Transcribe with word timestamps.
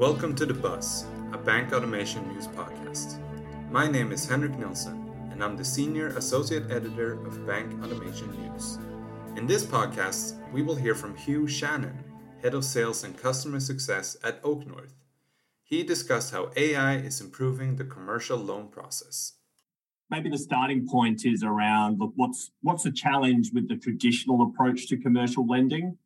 Welcome 0.00 0.34
to 0.36 0.46
The 0.46 0.54
Buzz, 0.54 1.04
a 1.30 1.36
bank 1.36 1.74
automation 1.74 2.26
news 2.28 2.46
podcast. 2.46 3.18
My 3.70 3.86
name 3.86 4.12
is 4.12 4.26
Henrik 4.26 4.58
Nilsson, 4.58 5.12
and 5.30 5.44
I'm 5.44 5.58
the 5.58 5.64
Senior 5.64 6.06
Associate 6.16 6.64
Editor 6.70 7.22
of 7.26 7.46
Bank 7.46 7.84
Automation 7.84 8.30
News. 8.30 8.78
In 9.36 9.46
this 9.46 9.62
podcast, 9.62 10.38
we 10.52 10.62
will 10.62 10.74
hear 10.74 10.94
from 10.94 11.14
Hugh 11.14 11.46
Shannon, 11.46 12.02
Head 12.40 12.54
of 12.54 12.64
Sales 12.64 13.04
and 13.04 13.14
Customer 13.14 13.60
Success 13.60 14.16
at 14.24 14.42
OakNorth. 14.42 14.94
He 15.64 15.82
discussed 15.82 16.32
how 16.32 16.50
AI 16.56 16.96
is 16.96 17.20
improving 17.20 17.76
the 17.76 17.84
commercial 17.84 18.38
loan 18.38 18.68
process. 18.68 19.34
Maybe 20.08 20.30
the 20.30 20.38
starting 20.38 20.88
point 20.88 21.26
is 21.26 21.42
around 21.42 21.98
look, 21.98 22.14
what's 22.16 22.52
what's 22.62 22.84
the 22.84 22.90
challenge 22.90 23.50
with 23.52 23.68
the 23.68 23.76
traditional 23.76 24.40
approach 24.44 24.88
to 24.88 24.96
commercial 24.96 25.46
lending, 25.46 25.98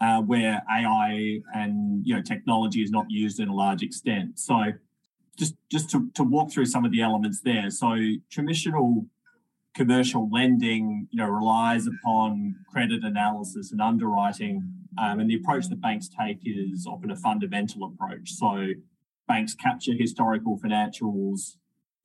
uh, 0.00 0.20
where 0.22 0.62
AI 0.70 1.40
and 1.54 2.06
you 2.06 2.14
know 2.14 2.22
technology 2.22 2.82
is 2.82 2.90
not 2.90 3.06
used 3.08 3.40
in 3.40 3.48
a 3.48 3.54
large 3.54 3.82
extent. 3.82 4.38
So, 4.38 4.64
just 5.36 5.54
just 5.70 5.90
to, 5.90 6.10
to 6.14 6.22
walk 6.22 6.50
through 6.50 6.66
some 6.66 6.84
of 6.84 6.92
the 6.92 7.02
elements 7.02 7.40
there. 7.40 7.70
So, 7.70 7.96
traditional 8.30 9.06
commercial 9.74 10.28
lending, 10.30 11.06
you 11.10 11.18
know, 11.18 11.28
relies 11.28 11.86
upon 11.86 12.56
credit 12.72 13.04
analysis 13.04 13.72
and 13.72 13.80
underwriting, 13.80 14.62
um, 14.98 15.20
and 15.20 15.28
the 15.28 15.36
approach 15.36 15.68
that 15.68 15.80
banks 15.80 16.08
take 16.08 16.38
is 16.44 16.86
often 16.86 17.10
a 17.10 17.16
fundamental 17.16 17.84
approach. 17.84 18.32
So, 18.32 18.68
banks 19.28 19.54
capture 19.54 19.92
historical 19.92 20.58
financials 20.58 21.56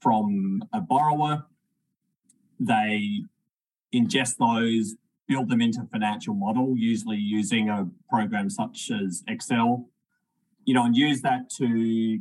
from 0.01 0.63
a 0.73 0.81
borrower. 0.81 1.45
They 2.59 3.23
ingest 3.93 4.37
those, 4.37 4.95
build 5.31 5.49
them 5.49 5.61
into 5.61 5.79
a 5.79 5.85
financial 5.85 6.33
model, 6.33 6.75
usually 6.77 7.15
using 7.15 7.69
a 7.69 7.87
program 8.09 8.49
such 8.49 8.91
as 8.91 9.23
Excel, 9.29 9.87
you 10.65 10.73
know, 10.73 10.83
and 10.83 10.95
use 10.95 11.21
that 11.21 11.49
to 11.49 12.19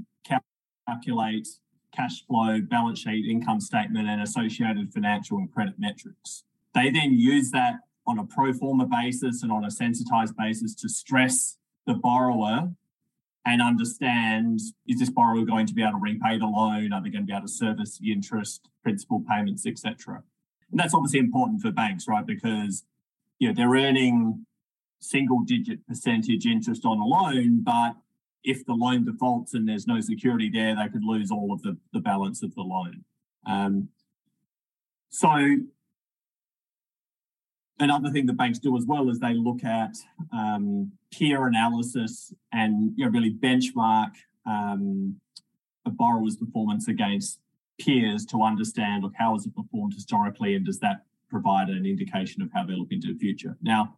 calculate 0.86 1.48
cash 1.92 2.24
flow, 2.24 2.60
balance 2.60 3.00
sheet, 3.00 3.26
income 3.28 3.60
statement, 3.60 4.08
and 4.08 4.22
associated 4.22 4.92
financial 4.92 5.38
and 5.38 5.52
credit 5.52 5.74
metrics. 5.76 6.44
They 6.72 6.90
then 6.90 7.14
use 7.14 7.50
that 7.50 7.80
on 8.06 8.20
a 8.20 8.24
pro 8.24 8.52
forma 8.52 8.86
basis 8.86 9.42
and 9.42 9.50
on 9.50 9.64
a 9.64 9.72
sensitized 9.72 10.36
basis 10.36 10.72
to 10.76 10.88
stress 10.88 11.58
the 11.88 11.94
borrower 11.94 12.70
and 13.44 13.60
understand 13.60 14.60
is 14.86 15.00
this 15.00 15.10
borrower 15.10 15.44
going 15.44 15.66
to 15.66 15.74
be 15.74 15.82
able 15.82 15.92
to 15.92 15.98
repay 15.98 16.38
the 16.38 16.46
loan? 16.46 16.92
Are 16.92 17.02
they 17.02 17.10
going 17.10 17.22
to 17.22 17.26
be 17.26 17.32
able 17.32 17.46
to 17.46 17.52
service 17.52 17.98
the 17.98 18.12
interest, 18.12 18.68
principal 18.84 19.24
payments, 19.28 19.66
etc.? 19.66 20.22
And 20.70 20.78
that's 20.78 20.94
obviously 20.94 21.18
important 21.18 21.60
for 21.60 21.72
banks, 21.72 22.06
right? 22.06 22.24
Because 22.24 22.84
you 23.40 23.48
know 23.48 23.54
they're 23.54 23.70
earning 23.70 24.46
single 25.00 25.40
digit 25.40 25.84
percentage 25.88 26.46
interest 26.46 26.84
on 26.84 26.98
a 26.98 27.04
loan, 27.04 27.62
but 27.64 27.96
if 28.44 28.64
the 28.64 28.74
loan 28.74 29.04
defaults 29.04 29.54
and 29.54 29.68
there's 29.68 29.86
no 29.86 30.00
security 30.00 30.48
there, 30.48 30.76
they 30.76 30.88
could 30.88 31.04
lose 31.04 31.30
all 31.30 31.52
of 31.52 31.62
the, 31.62 31.76
the 31.92 32.00
balance 32.00 32.42
of 32.42 32.54
the 32.54 32.62
loan. 32.62 33.04
Um, 33.46 33.88
so 35.08 35.56
another 37.78 38.10
thing 38.10 38.26
that 38.26 38.36
banks 38.36 38.58
do 38.58 38.76
as 38.76 38.84
well 38.86 39.08
is 39.10 39.18
they 39.18 39.34
look 39.34 39.64
at 39.64 39.96
um, 40.32 40.92
peer 41.10 41.46
analysis 41.46 42.32
and 42.52 42.92
you 42.96 43.04
know, 43.04 43.10
really 43.10 43.32
benchmark 43.32 44.12
um, 44.46 45.16
a 45.86 45.90
borrower's 45.90 46.36
performance 46.36 46.88
against 46.88 47.40
peers 47.80 48.26
to 48.26 48.42
understand 48.42 49.02
look 49.02 49.14
how 49.16 49.32
has 49.32 49.46
it 49.46 49.56
performed 49.56 49.94
historically 49.94 50.54
and 50.54 50.66
does 50.66 50.78
that 50.80 51.06
provide 51.30 51.68
an 51.68 51.86
indication 51.86 52.42
of 52.42 52.50
how 52.52 52.64
they 52.64 52.74
look 52.74 52.90
into 52.90 53.12
the 53.12 53.18
future 53.18 53.56
now 53.62 53.96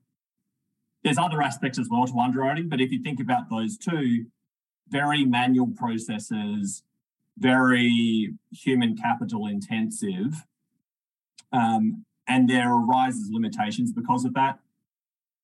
there's 1.05 1.19
other 1.19 1.43
aspects 1.43 1.79
as 1.79 1.89
well 1.91 2.07
to 2.07 2.19
underwriting 2.19 2.69
but 2.69 2.81
if 2.81 2.91
you 2.93 3.03
think 3.03 3.21
about 3.21 3.51
those 3.51 3.77
two 3.77 4.27
very 4.89 5.25
manual 5.25 5.69
processes 5.69 6.83
very 7.39 8.35
human 8.53 8.97
capital 8.97 9.47
intensive 9.47 10.45
um, 11.53 12.05
and 12.27 12.49
there 12.49 12.73
arises 12.73 13.31
limitations 13.31 13.93
because 13.93 14.25
of 14.25 14.35
that. 14.35 14.59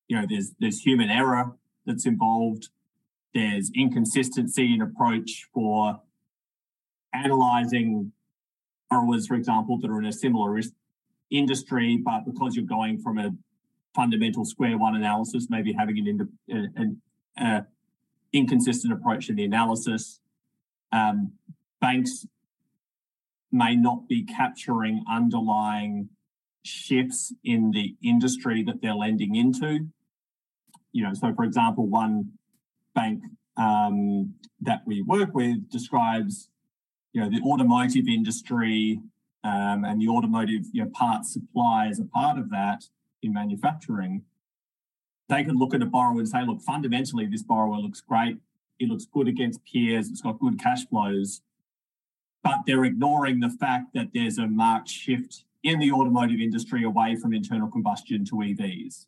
You 0.08 0.20
know, 0.20 0.26
there's 0.28 0.52
there's 0.58 0.80
human 0.80 1.10
error 1.10 1.52
that's 1.84 2.06
involved. 2.06 2.68
There's 3.34 3.70
inconsistency 3.74 4.74
in 4.74 4.80
approach 4.80 5.48
for 5.52 6.00
analyzing 7.12 8.12
borrowers, 8.90 9.26
for 9.26 9.34
example, 9.34 9.78
that 9.78 9.90
are 9.90 9.98
in 9.98 10.06
a 10.06 10.12
similar 10.12 10.58
industry, 11.30 11.96
but 11.96 12.24
because 12.24 12.56
you're 12.56 12.64
going 12.64 13.00
from 13.00 13.18
a 13.18 13.30
fundamental 13.94 14.44
square 14.44 14.78
one 14.78 14.94
analysis, 14.94 15.48
maybe 15.50 15.72
having 15.72 15.98
an, 15.98 16.28
an, 16.48 17.02
an 17.36 17.66
inconsistent 18.32 18.92
approach 18.92 19.28
in 19.28 19.36
the 19.36 19.44
analysis. 19.44 20.20
Um, 20.92 21.32
banks 21.80 22.26
may 23.50 23.76
not 23.76 24.08
be 24.08 24.24
capturing 24.24 25.04
underlying 25.10 26.10
shifts 26.62 27.32
in 27.44 27.70
the 27.70 27.96
industry 28.02 28.62
that 28.64 28.82
they're 28.82 28.94
lending 28.94 29.34
into. 29.34 29.86
You 30.92 31.04
know, 31.04 31.14
so 31.14 31.34
for 31.34 31.44
example, 31.44 31.86
one 31.86 32.32
bank 32.94 33.22
um, 33.56 34.34
that 34.60 34.82
we 34.86 35.02
work 35.02 35.34
with 35.34 35.70
describes, 35.70 36.48
you 37.12 37.20
know, 37.20 37.30
the 37.30 37.40
automotive 37.40 38.06
industry 38.06 39.00
um, 39.44 39.84
and 39.84 40.00
the 40.00 40.08
automotive 40.08 40.64
you 40.72 40.84
know, 40.84 40.90
parts 40.90 41.32
supply 41.32 41.88
is 41.88 42.00
a 42.00 42.04
part 42.04 42.38
of 42.38 42.50
that 42.50 42.84
in 43.22 43.32
manufacturing. 43.32 44.22
They 45.28 45.44
could 45.44 45.56
look 45.56 45.74
at 45.74 45.82
a 45.82 45.86
borrower 45.86 46.18
and 46.18 46.28
say, 46.28 46.44
look, 46.44 46.62
fundamentally, 46.62 47.26
this 47.26 47.42
borrower 47.42 47.76
looks 47.76 48.00
great. 48.00 48.38
It 48.78 48.88
looks 48.88 49.06
good 49.06 49.28
against 49.28 49.60
peers. 49.64 50.08
It's 50.08 50.22
got 50.22 50.40
good 50.40 50.60
cash 50.60 50.86
flows. 50.86 51.42
But 52.42 52.60
they're 52.66 52.84
ignoring 52.84 53.40
the 53.40 53.50
fact 53.50 53.94
that 53.94 54.08
there's 54.14 54.38
a 54.38 54.46
marked 54.46 54.88
shift 54.88 55.44
in 55.62 55.78
the 55.80 55.92
automotive 55.92 56.40
industry 56.40 56.84
away 56.84 57.16
from 57.16 57.34
internal 57.34 57.68
combustion 57.68 58.24
to 58.26 58.36
EVs, 58.36 59.06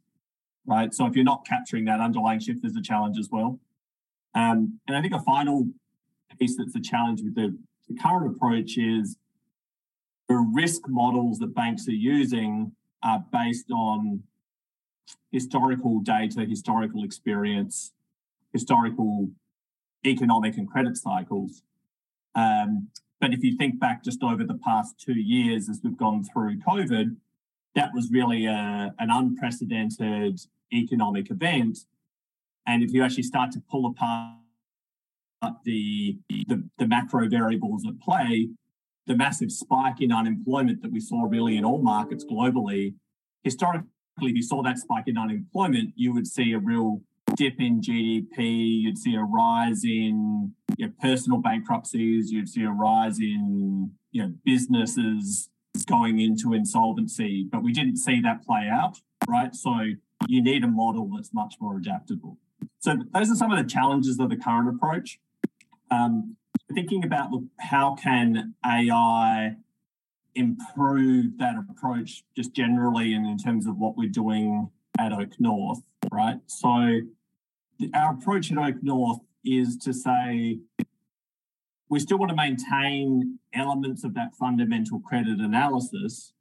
right? 0.66 0.92
So 0.92 1.06
if 1.06 1.14
you're 1.14 1.24
not 1.24 1.46
capturing 1.46 1.84
that 1.86 2.00
underlying 2.00 2.40
shift, 2.40 2.62
there's 2.62 2.76
a 2.76 2.82
challenge 2.82 3.18
as 3.18 3.28
well. 3.30 3.60
Um, 4.34 4.80
and 4.86 4.96
I 4.96 5.00
think 5.00 5.14
a 5.14 5.20
final 5.20 5.68
piece 6.38 6.56
that's 6.56 6.74
a 6.74 6.80
challenge 6.80 7.22
with 7.22 7.34
the, 7.34 7.56
the 7.88 7.94
current 8.00 8.34
approach 8.34 8.76
is 8.76 9.16
the 10.30 10.36
risk 10.54 10.82
models 10.88 11.40
that 11.40 11.56
banks 11.56 11.88
are 11.88 11.90
using 11.90 12.70
are 13.02 13.24
based 13.32 13.68
on 13.72 14.22
historical 15.32 15.98
data, 15.98 16.44
historical 16.48 17.02
experience, 17.02 17.92
historical 18.52 19.28
economic 20.06 20.56
and 20.56 20.70
credit 20.70 20.96
cycles. 20.96 21.62
Um, 22.36 22.90
but 23.20 23.34
if 23.34 23.42
you 23.42 23.56
think 23.56 23.80
back 23.80 24.04
just 24.04 24.22
over 24.22 24.44
the 24.44 24.58
past 24.64 24.94
two 25.04 25.18
years 25.18 25.68
as 25.68 25.80
we've 25.82 25.96
gone 25.96 26.22
through 26.22 26.58
COVID, 26.60 27.16
that 27.74 27.90
was 27.92 28.08
really 28.12 28.46
a, 28.46 28.94
an 29.00 29.10
unprecedented 29.10 30.38
economic 30.72 31.32
event. 31.32 31.78
And 32.68 32.84
if 32.84 32.92
you 32.92 33.02
actually 33.02 33.24
start 33.24 33.50
to 33.52 33.62
pull 33.68 33.86
apart 33.86 34.36
the, 35.64 36.18
the, 36.28 36.62
the 36.78 36.86
macro 36.86 37.28
variables 37.28 37.84
at 37.84 37.98
play, 37.98 38.50
the 39.10 39.16
massive 39.16 39.50
spike 39.50 40.00
in 40.00 40.12
unemployment 40.12 40.80
that 40.82 40.92
we 40.92 41.00
saw 41.00 41.24
really 41.24 41.56
in 41.56 41.64
all 41.64 41.82
markets 41.82 42.24
globally, 42.24 42.94
historically, 43.42 43.88
if 44.20 44.36
you 44.36 44.42
saw 44.42 44.62
that 44.62 44.78
spike 44.78 45.08
in 45.08 45.18
unemployment, 45.18 45.92
you 45.96 46.14
would 46.14 46.28
see 46.28 46.52
a 46.52 46.58
real 46.60 47.02
dip 47.34 47.54
in 47.58 47.80
GDP, 47.80 48.82
you'd 48.82 48.98
see 48.98 49.16
a 49.16 49.22
rise 49.22 49.82
in 49.82 50.54
you 50.76 50.86
know, 50.86 50.92
personal 51.00 51.40
bankruptcies, 51.40 52.30
you'd 52.30 52.48
see 52.48 52.62
a 52.62 52.70
rise 52.70 53.18
in 53.18 53.90
you 54.12 54.22
know 54.22 54.32
businesses 54.44 55.50
going 55.86 56.20
into 56.20 56.54
insolvency, 56.54 57.48
but 57.50 57.64
we 57.64 57.72
didn't 57.72 57.96
see 57.96 58.20
that 58.20 58.44
play 58.46 58.68
out, 58.70 59.00
right? 59.28 59.56
So 59.56 59.72
you 60.28 60.40
need 60.40 60.62
a 60.62 60.68
model 60.68 61.10
that's 61.16 61.34
much 61.34 61.56
more 61.60 61.76
adaptable. 61.76 62.38
So 62.78 62.94
those 63.12 63.28
are 63.28 63.34
some 63.34 63.50
of 63.50 63.58
the 63.58 63.68
challenges 63.68 64.20
of 64.20 64.30
the 64.30 64.36
current 64.36 64.68
approach. 64.68 65.18
Um, 65.90 66.36
thinking 66.74 67.04
about 67.04 67.30
how 67.58 67.94
can 67.94 68.54
AI 68.64 69.56
improve 70.34 71.38
that 71.38 71.54
approach 71.56 72.24
just 72.36 72.54
generally 72.54 73.12
and 73.12 73.26
in 73.26 73.36
terms 73.36 73.66
of 73.66 73.76
what 73.76 73.96
we're 73.96 74.08
doing 74.08 74.70
at 74.98 75.12
OakNorth, 75.12 75.82
right? 76.12 76.38
So 76.46 77.00
our 77.94 78.14
approach 78.14 78.50
at 78.52 78.58
OakNorth 78.58 79.20
is 79.44 79.76
to 79.78 79.92
say 79.92 80.60
we 81.88 81.98
still 81.98 82.18
want 82.18 82.30
to 82.30 82.36
maintain 82.36 83.38
elements 83.52 84.04
of 84.04 84.14
that 84.14 84.34
fundamental 84.38 85.00
credit 85.00 85.40
analysis, 85.40 86.32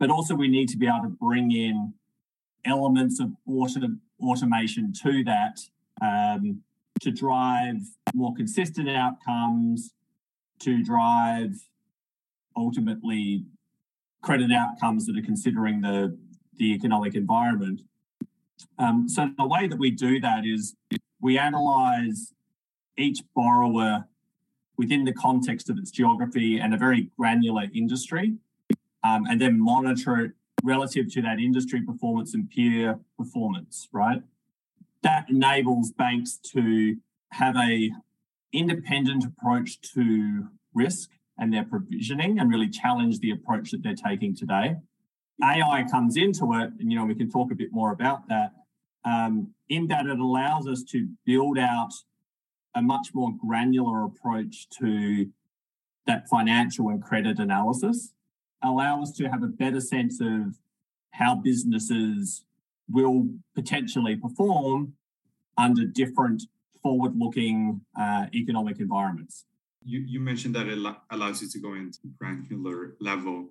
but 0.00 0.10
also 0.10 0.34
we 0.34 0.48
need 0.48 0.68
to 0.70 0.76
be 0.76 0.86
able 0.86 1.02
to 1.02 1.08
bring 1.08 1.52
in 1.52 1.94
elements 2.64 3.20
of 3.20 3.30
auto, 3.46 3.80
automation 4.20 4.92
to 5.02 5.22
that 5.24 5.60
um, 6.02 6.62
to 7.04 7.10
drive 7.10 7.82
more 8.14 8.34
consistent 8.34 8.88
outcomes, 8.88 9.92
to 10.60 10.82
drive 10.82 11.68
ultimately 12.56 13.44
credit 14.22 14.50
outcomes 14.50 15.04
that 15.06 15.16
are 15.18 15.22
considering 15.22 15.82
the, 15.82 16.16
the 16.56 16.72
economic 16.72 17.14
environment. 17.14 17.82
Um, 18.78 19.06
so 19.08 19.30
the 19.36 19.46
way 19.46 19.68
that 19.68 19.78
we 19.78 19.90
do 19.90 20.18
that 20.20 20.46
is 20.46 20.74
we 21.20 21.38
analyze 21.38 22.32
each 22.96 23.20
borrower 23.34 24.06
within 24.78 25.04
the 25.04 25.12
context 25.12 25.68
of 25.68 25.76
its 25.78 25.90
geography 25.90 26.58
and 26.58 26.72
a 26.72 26.78
very 26.78 27.10
granular 27.18 27.66
industry, 27.74 28.34
um, 29.02 29.26
and 29.28 29.40
then 29.40 29.60
monitor 29.60 30.16
it 30.24 30.32
relative 30.62 31.12
to 31.12 31.20
that 31.20 31.38
industry 31.38 31.82
performance 31.82 32.32
and 32.32 32.48
peer 32.48 32.98
performance, 33.18 33.88
right? 33.92 34.22
That 35.04 35.28
enables 35.28 35.92
banks 35.92 36.38
to 36.54 36.96
have 37.32 37.56
a 37.56 37.90
independent 38.54 39.24
approach 39.24 39.78
to 39.94 40.48
risk 40.72 41.10
and 41.38 41.52
their 41.52 41.64
provisioning 41.64 42.38
and 42.38 42.50
really 42.50 42.70
challenge 42.70 43.20
the 43.20 43.30
approach 43.30 43.70
that 43.72 43.82
they're 43.82 43.94
taking 43.94 44.34
today. 44.34 44.76
AI 45.42 45.84
comes 45.90 46.16
into 46.16 46.54
it, 46.54 46.70
and 46.80 46.90
you 46.90 46.98
know 46.98 47.04
we 47.04 47.14
can 47.14 47.30
talk 47.30 47.52
a 47.52 47.54
bit 47.54 47.68
more 47.70 47.92
about 47.92 48.28
that. 48.28 48.52
Um, 49.04 49.52
in 49.68 49.88
that 49.88 50.06
it 50.06 50.18
allows 50.18 50.66
us 50.66 50.82
to 50.84 51.08
build 51.26 51.58
out 51.58 51.92
a 52.74 52.80
much 52.80 53.08
more 53.12 53.30
granular 53.36 54.04
approach 54.04 54.68
to 54.78 55.30
that 56.06 56.28
financial 56.28 56.88
and 56.88 57.02
credit 57.02 57.38
analysis, 57.38 58.14
allow 58.62 59.02
us 59.02 59.12
to 59.12 59.28
have 59.28 59.42
a 59.42 59.48
better 59.48 59.80
sense 59.80 60.18
of 60.20 60.58
how 61.10 61.34
businesses 61.34 62.44
will 62.90 63.28
potentially 63.54 64.16
perform 64.16 64.94
under 65.56 65.84
different 65.84 66.42
forward-looking 66.82 67.80
uh, 67.98 68.26
economic 68.34 68.78
environments. 68.78 69.46
You, 69.84 70.00
you 70.00 70.20
mentioned 70.20 70.54
that 70.54 70.66
it 70.66 70.78
allows 71.10 71.42
you 71.42 71.48
to 71.48 71.58
go 71.58 71.74
into 71.74 71.98
granular 72.18 72.94
level. 73.00 73.50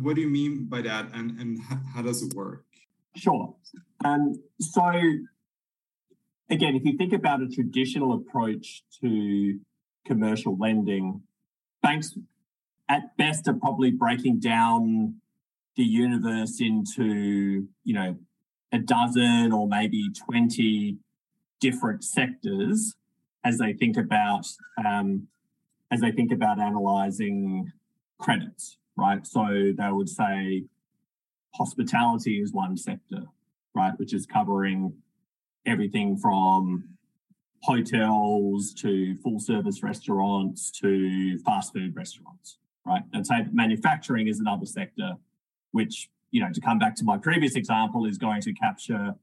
What 0.00 0.16
do 0.16 0.22
you 0.22 0.28
mean 0.28 0.66
by 0.66 0.82
that, 0.82 1.06
and, 1.12 1.38
and 1.40 1.60
how 1.94 2.02
does 2.02 2.22
it 2.22 2.34
work? 2.34 2.64
Sure. 3.16 3.54
Um, 4.04 4.34
so, 4.60 4.90
again, 6.50 6.74
if 6.74 6.84
you 6.84 6.96
think 6.96 7.12
about 7.12 7.42
a 7.42 7.48
traditional 7.48 8.14
approach 8.14 8.82
to 9.00 9.60
commercial 10.06 10.56
lending, 10.58 11.22
banks 11.82 12.16
at 12.88 13.16
best 13.16 13.46
are 13.48 13.54
probably 13.54 13.90
breaking 13.90 14.40
down 14.40 15.20
the 15.76 15.84
universe 15.84 16.60
into, 16.60 17.66
you 17.84 17.94
know, 17.94 18.16
a 18.74 18.78
dozen 18.78 19.52
or 19.52 19.68
maybe 19.68 20.10
20 20.10 20.98
different 21.60 22.04
sectors 22.04 22.94
as 23.44 23.58
they 23.58 23.72
think 23.72 23.96
about 23.96 24.46
um, 24.84 25.28
as 25.90 26.00
they 26.00 26.10
think 26.10 26.32
about 26.32 26.58
analyzing 26.58 27.70
credits, 28.18 28.78
right? 28.96 29.26
So 29.26 29.72
they 29.76 29.90
would 29.90 30.08
say 30.08 30.64
hospitality 31.54 32.40
is 32.40 32.52
one 32.52 32.76
sector, 32.76 33.24
right, 33.74 33.92
which 33.96 34.12
is 34.12 34.26
covering 34.26 34.94
everything 35.66 36.16
from 36.16 36.84
hotels 37.62 38.74
to 38.74 39.16
full 39.22 39.38
service 39.38 39.82
restaurants 39.82 40.70
to 40.70 41.38
fast 41.38 41.72
food 41.72 41.94
restaurants, 41.96 42.58
right? 42.86 43.02
And 43.12 43.26
say 43.26 43.46
manufacturing 43.52 44.28
is 44.28 44.40
another 44.40 44.66
sector, 44.66 45.12
which, 45.72 46.10
you 46.34 46.40
know, 46.40 46.50
to 46.52 46.60
come 46.60 46.80
back 46.80 46.96
to 46.96 47.04
my 47.04 47.16
previous 47.16 47.54
example, 47.54 48.06
is 48.06 48.18
going 48.18 48.40
to 48.40 48.52
capture 48.52 49.14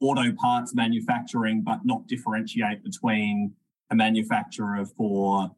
auto 0.00 0.32
parts 0.32 0.74
manufacturing, 0.74 1.62
but 1.62 1.78
not 1.84 2.08
differentiate 2.08 2.82
between 2.82 3.54
a 3.92 3.94
manufacturer 3.94 4.84
for 4.84 5.54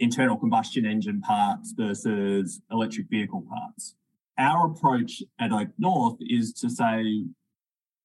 internal 0.00 0.36
combustion 0.36 0.84
engine 0.84 1.20
parts 1.20 1.74
versus 1.76 2.60
electric 2.72 3.08
vehicle 3.08 3.44
parts. 3.48 3.94
Our 4.36 4.66
approach 4.66 5.22
at 5.38 5.52
Oak 5.52 5.68
North 5.78 6.16
is 6.28 6.52
to 6.54 6.68
say, 6.68 7.26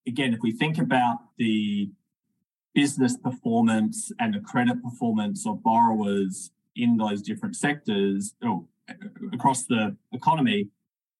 again, 0.07 0.31
if 0.31 0.41
we 0.43 0.51
think 0.51 0.77
about 0.77 1.17
the 1.39 1.89
business 2.75 3.17
performance 3.17 4.11
and 4.19 4.35
the 4.35 4.39
credit 4.39 4.83
performance 4.83 5.47
of 5.47 5.63
borrowers 5.63 6.51
in 6.75 6.97
those 6.97 7.23
different 7.23 7.55
sectors 7.55 8.35
or 8.43 8.65
across 9.33 9.65
the 9.65 9.97
economy, 10.11 10.69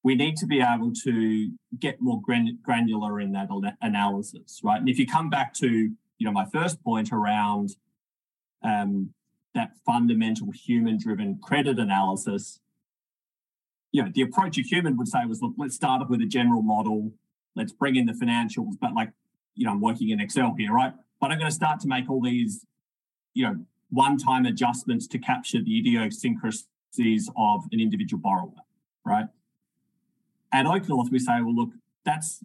we 0.03 0.15
need 0.15 0.35
to 0.35 0.45
be 0.45 0.61
able 0.61 0.91
to 0.91 1.51
get 1.79 2.01
more 2.01 2.21
granular 2.21 3.21
in 3.21 3.31
that 3.31 3.49
analysis, 3.81 4.59
right? 4.63 4.79
And 4.79 4.89
if 4.89 4.99
you 4.99 5.07
come 5.07 5.29
back 5.29 5.53
to, 5.55 5.67
you 5.67 6.25
know, 6.25 6.31
my 6.31 6.45
first 6.45 6.83
point 6.83 7.13
around 7.13 7.77
um, 8.63 9.13
that 9.55 9.71
fundamental 9.85 10.51
human-driven 10.51 11.39
credit 11.41 11.79
analysis, 11.79 12.59
you 13.93 14.03
know, 14.03 14.11
the 14.13 14.21
approach 14.21 14.57
a 14.57 14.61
human 14.61 14.97
would 14.97 15.07
say 15.07 15.25
was, 15.25 15.41
look, 15.41 15.53
let's 15.57 15.75
start 15.75 16.01
off 16.01 16.09
with 16.09 16.21
a 16.21 16.25
general 16.25 16.61
model, 16.61 17.13
let's 17.55 17.71
bring 17.71 17.95
in 17.95 18.05
the 18.05 18.13
financials, 18.13 18.73
but 18.81 18.93
like, 18.93 19.11
you 19.55 19.65
know, 19.65 19.71
I'm 19.71 19.81
working 19.81 20.09
in 20.09 20.19
Excel 20.19 20.53
here, 20.57 20.73
right? 20.73 20.93
But 21.21 21.31
I'm 21.31 21.37
going 21.37 21.49
to 21.49 21.55
start 21.55 21.79
to 21.81 21.87
make 21.87 22.09
all 22.09 22.21
these, 22.21 22.65
you 23.33 23.45
know, 23.45 23.65
one-time 23.89 24.45
adjustments 24.45 25.07
to 25.07 25.19
capture 25.19 25.61
the 25.63 25.79
idiosyncrasies 25.79 27.29
of 27.37 27.65
an 27.71 27.79
individual 27.79 28.19
borrower, 28.21 28.51
right? 29.05 29.27
At 30.53 30.67
OakNorth, 30.67 31.09
we 31.11 31.17
say, 31.17 31.41
well, 31.41 31.55
look, 31.55 31.71
that's 32.05 32.43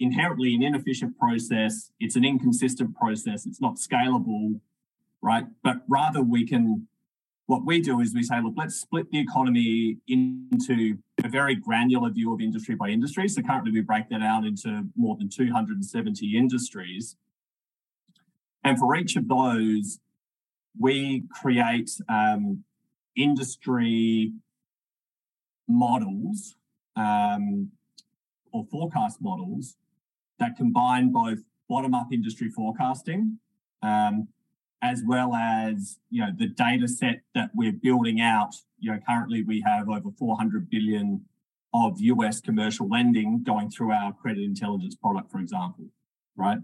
inherently 0.00 0.54
an 0.54 0.62
inefficient 0.62 1.18
process. 1.18 1.90
It's 2.00 2.16
an 2.16 2.24
inconsistent 2.24 2.96
process. 2.96 3.44
It's 3.44 3.60
not 3.60 3.76
scalable, 3.76 4.58
right? 5.20 5.44
But 5.62 5.82
rather, 5.86 6.22
we 6.22 6.46
can, 6.46 6.88
what 7.46 7.66
we 7.66 7.82
do 7.82 8.00
is 8.00 8.14
we 8.14 8.22
say, 8.22 8.40
look, 8.42 8.54
let's 8.56 8.76
split 8.76 9.10
the 9.10 9.20
economy 9.20 9.98
into 10.08 10.96
a 11.22 11.28
very 11.28 11.54
granular 11.54 12.10
view 12.10 12.32
of 12.32 12.40
industry 12.40 12.74
by 12.74 12.88
industry. 12.88 13.28
So 13.28 13.42
currently, 13.42 13.70
we 13.70 13.82
break 13.82 14.08
that 14.08 14.22
out 14.22 14.46
into 14.46 14.88
more 14.96 15.16
than 15.16 15.28
270 15.28 16.36
industries. 16.36 17.16
And 18.64 18.78
for 18.78 18.96
each 18.96 19.16
of 19.16 19.28
those, 19.28 19.98
we 20.78 21.24
create 21.30 21.90
um, 22.08 22.64
industry 23.14 24.32
models 25.68 26.56
um, 26.96 27.70
or 28.52 28.64
forecast 28.70 29.18
models 29.20 29.76
that 30.38 30.56
combine 30.56 31.12
both 31.12 31.38
bottom 31.68 31.94
up 31.94 32.08
industry 32.12 32.50
forecasting 32.50 33.38
um, 33.82 34.28
as 34.82 35.02
well 35.06 35.34
as 35.34 35.98
you 36.10 36.20
know 36.20 36.30
the 36.36 36.48
data 36.48 36.88
set 36.88 37.22
that 37.34 37.50
we're 37.54 37.72
building 37.72 38.20
out. 38.20 38.54
You 38.78 38.92
know 38.92 38.98
currently 39.08 39.42
we 39.42 39.62
have 39.66 39.88
over 39.88 40.10
400 40.18 40.68
billion 40.70 41.24
of 41.74 41.98
US 42.00 42.40
commercial 42.40 42.88
lending 42.88 43.42
going 43.42 43.70
through 43.70 43.92
our 43.92 44.12
credit 44.12 44.42
intelligence 44.42 44.94
product 44.94 45.30
for 45.30 45.38
example 45.38 45.86
right? 46.36 46.58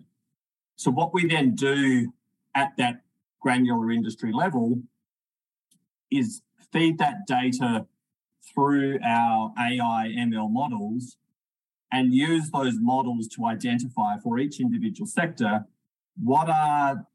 So 0.76 0.90
what 0.90 1.12
we 1.12 1.26
then 1.26 1.54
do 1.54 2.12
at 2.54 2.72
that 2.78 3.02
granular 3.40 3.90
industry 3.90 4.32
level 4.32 4.80
is 6.10 6.42
feed 6.72 6.98
that 6.98 7.26
data 7.26 7.86
through 8.52 8.98
our 9.04 9.52
AI 9.58 10.14
ML 10.16 10.50
models 10.50 11.16
and 11.92 12.12
use 12.12 12.50
those 12.50 12.74
models 12.78 13.28
to 13.28 13.46
identify 13.46 14.18
for 14.18 14.38
each 14.38 14.60
individual 14.60 15.06
sector 15.06 15.64
what 16.22 16.48
are 16.48 17.06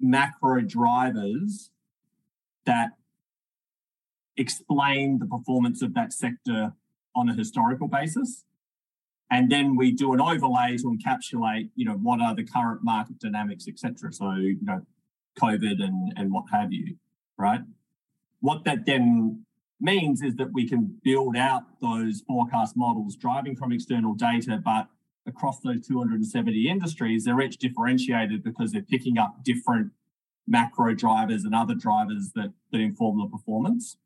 macro 0.00 0.60
drivers 0.60 1.70
that 2.66 2.90
explain 4.36 5.18
the 5.18 5.26
performance 5.26 5.82
of 5.82 5.94
that 5.94 6.12
sector 6.12 6.72
on 7.14 7.28
a 7.28 7.34
historical 7.34 7.88
basis. 7.88 8.44
And 9.30 9.50
then 9.50 9.76
we 9.76 9.92
do 9.92 10.12
an 10.12 10.20
overlay 10.20 10.76
to 10.78 10.84
encapsulate, 10.84 11.70
you 11.74 11.86
know, 11.86 11.94
what 11.94 12.20
are 12.20 12.34
the 12.34 12.44
current 12.44 12.80
market 12.82 13.18
dynamics, 13.18 13.66
etc. 13.66 14.12
So, 14.12 14.32
you 14.32 14.58
know, 14.62 14.82
COVID 15.40 15.82
and, 15.82 16.12
and 16.16 16.32
what 16.32 16.44
have 16.52 16.72
you, 16.72 16.96
right? 17.38 17.60
What 18.40 18.64
that 18.64 18.84
then 18.84 19.46
means 19.82 20.22
is 20.22 20.36
that 20.36 20.52
we 20.52 20.68
can 20.68 20.98
build 21.02 21.36
out 21.36 21.62
those 21.80 22.22
forecast 22.26 22.76
models 22.76 23.16
driving 23.16 23.56
from 23.56 23.72
external 23.72 24.14
data, 24.14 24.60
but 24.64 24.88
across 25.26 25.60
those 25.60 25.86
270 25.86 26.68
industries, 26.68 27.24
they're 27.24 27.40
each 27.40 27.58
differentiated 27.58 28.42
because 28.42 28.72
they're 28.72 28.82
picking 28.82 29.18
up 29.18 29.44
different 29.44 29.90
macro 30.46 30.94
drivers 30.94 31.44
and 31.44 31.54
other 31.54 31.74
drivers 31.74 32.32
that, 32.34 32.52
that 32.70 32.78
inform 32.78 33.18
the 33.18 33.26
performance. 33.26 33.96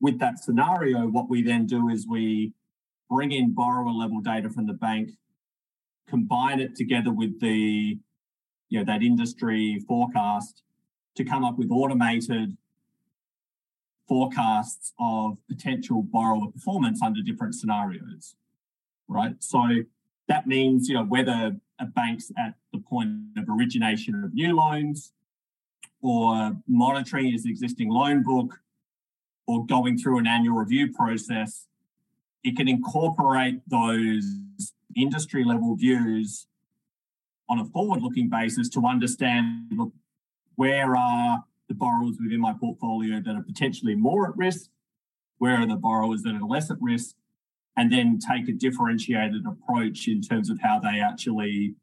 With 0.00 0.18
that 0.20 0.38
scenario, 0.38 1.06
what 1.08 1.28
we 1.28 1.42
then 1.42 1.66
do 1.66 1.88
is 1.88 2.06
we 2.08 2.52
bring 3.10 3.32
in 3.32 3.54
borrower 3.54 3.90
level 3.90 4.20
data 4.20 4.50
from 4.50 4.66
the 4.66 4.72
bank, 4.72 5.10
combine 6.08 6.60
it 6.60 6.76
together 6.76 7.12
with 7.12 7.40
the 7.40 7.98
you 8.68 8.78
know 8.78 8.84
that 8.84 9.02
industry 9.02 9.78
forecast 9.86 10.62
to 11.16 11.24
come 11.24 11.44
up 11.44 11.56
with 11.58 11.70
automated 11.70 12.56
forecasts 14.06 14.92
of 14.98 15.38
potential 15.48 16.02
borrower 16.02 16.50
performance 16.52 17.02
under 17.02 17.22
different 17.22 17.54
scenarios, 17.54 18.36
right? 19.08 19.34
So 19.40 19.62
that 20.28 20.46
means, 20.46 20.88
you 20.88 20.94
know, 20.94 21.04
whether 21.04 21.56
a 21.80 21.86
bank's 21.86 22.30
at 22.38 22.54
the 22.72 22.78
point 22.78 23.10
of 23.36 23.48
origination 23.48 24.22
of 24.24 24.34
new 24.34 24.54
loans 24.54 25.12
or 26.02 26.56
monitoring 26.68 27.32
its 27.32 27.46
existing 27.46 27.88
loan 27.88 28.22
book 28.22 28.60
or 29.46 29.66
going 29.66 29.98
through 29.98 30.18
an 30.18 30.26
annual 30.26 30.56
review 30.56 30.92
process, 30.92 31.66
it 32.42 32.56
can 32.56 32.68
incorporate 32.68 33.60
those 33.66 34.24
industry 34.96 35.44
level 35.44 35.74
views 35.74 36.46
on 37.48 37.58
a 37.58 37.64
forward 37.64 38.02
looking 38.02 38.28
basis 38.28 38.68
to 38.70 38.86
understand 38.86 39.66
look, 39.72 39.92
where 40.56 40.96
are 40.96 41.44
the 41.74 41.78
borrowers 41.78 42.16
within 42.22 42.40
my 42.40 42.52
portfolio 42.52 43.20
that 43.20 43.34
are 43.34 43.42
potentially 43.42 43.94
more 43.94 44.28
at 44.28 44.36
risk? 44.36 44.70
Where 45.38 45.56
are 45.56 45.66
the 45.66 45.76
borrowers 45.76 46.22
that 46.22 46.34
are 46.34 46.46
less 46.46 46.70
at 46.70 46.76
risk? 46.80 47.16
And 47.76 47.92
then 47.92 48.20
take 48.20 48.48
a 48.48 48.52
differentiated 48.52 49.44
approach 49.46 50.06
in 50.06 50.20
terms 50.22 50.48
of 50.48 50.60
how 50.62 50.78
they 50.78 51.00
actually 51.00 51.74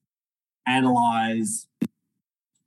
analyze 0.66 1.68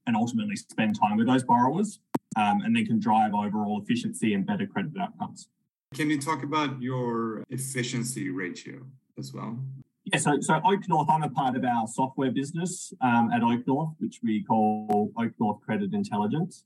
and 0.06 0.14
ultimately 0.14 0.56
spend 0.56 0.98
time 1.00 1.16
with 1.16 1.26
those 1.26 1.42
borrowers 1.42 2.00
um, 2.36 2.60
and 2.60 2.76
then 2.76 2.84
can 2.84 3.00
drive 3.00 3.32
overall 3.32 3.80
efficiency 3.82 4.34
and 4.34 4.46
better 4.46 4.66
credit 4.66 4.92
outcomes. 5.00 5.48
Can 5.94 6.10
you 6.10 6.20
talk 6.20 6.42
about 6.42 6.82
your 6.82 7.44
efficiency 7.48 8.28
ratio 8.28 8.82
as 9.18 9.32
well? 9.32 9.58
Yeah, 10.04 10.18
so, 10.18 10.38
so 10.40 10.54
OakNorth, 10.60 11.06
I'm 11.08 11.22
a 11.22 11.30
part 11.30 11.56
of 11.56 11.64
our 11.64 11.86
software 11.86 12.30
business 12.30 12.92
um, 13.00 13.30
at 13.32 13.40
OakNorth, 13.40 13.94
which 14.00 14.20
we 14.22 14.42
call 14.42 15.12
OakNorth 15.16 15.62
Credit 15.62 15.94
Intelligence. 15.94 16.64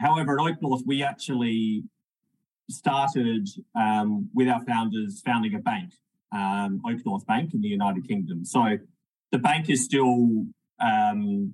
However, 0.00 0.40
at 0.40 0.46
OakNorth, 0.46 0.86
we 0.86 1.02
actually 1.02 1.84
started 2.70 3.48
um, 3.74 4.30
with 4.32 4.48
our 4.48 4.64
founders 4.64 5.20
founding 5.20 5.54
a 5.54 5.58
bank, 5.58 5.92
um, 6.32 6.80
OakNorth 6.86 7.26
Bank 7.26 7.52
in 7.52 7.60
the 7.60 7.68
United 7.68 8.08
Kingdom. 8.08 8.44
So 8.44 8.78
the 9.30 9.38
bank 9.38 9.68
is 9.68 9.84
still 9.84 10.46
um, 10.80 11.52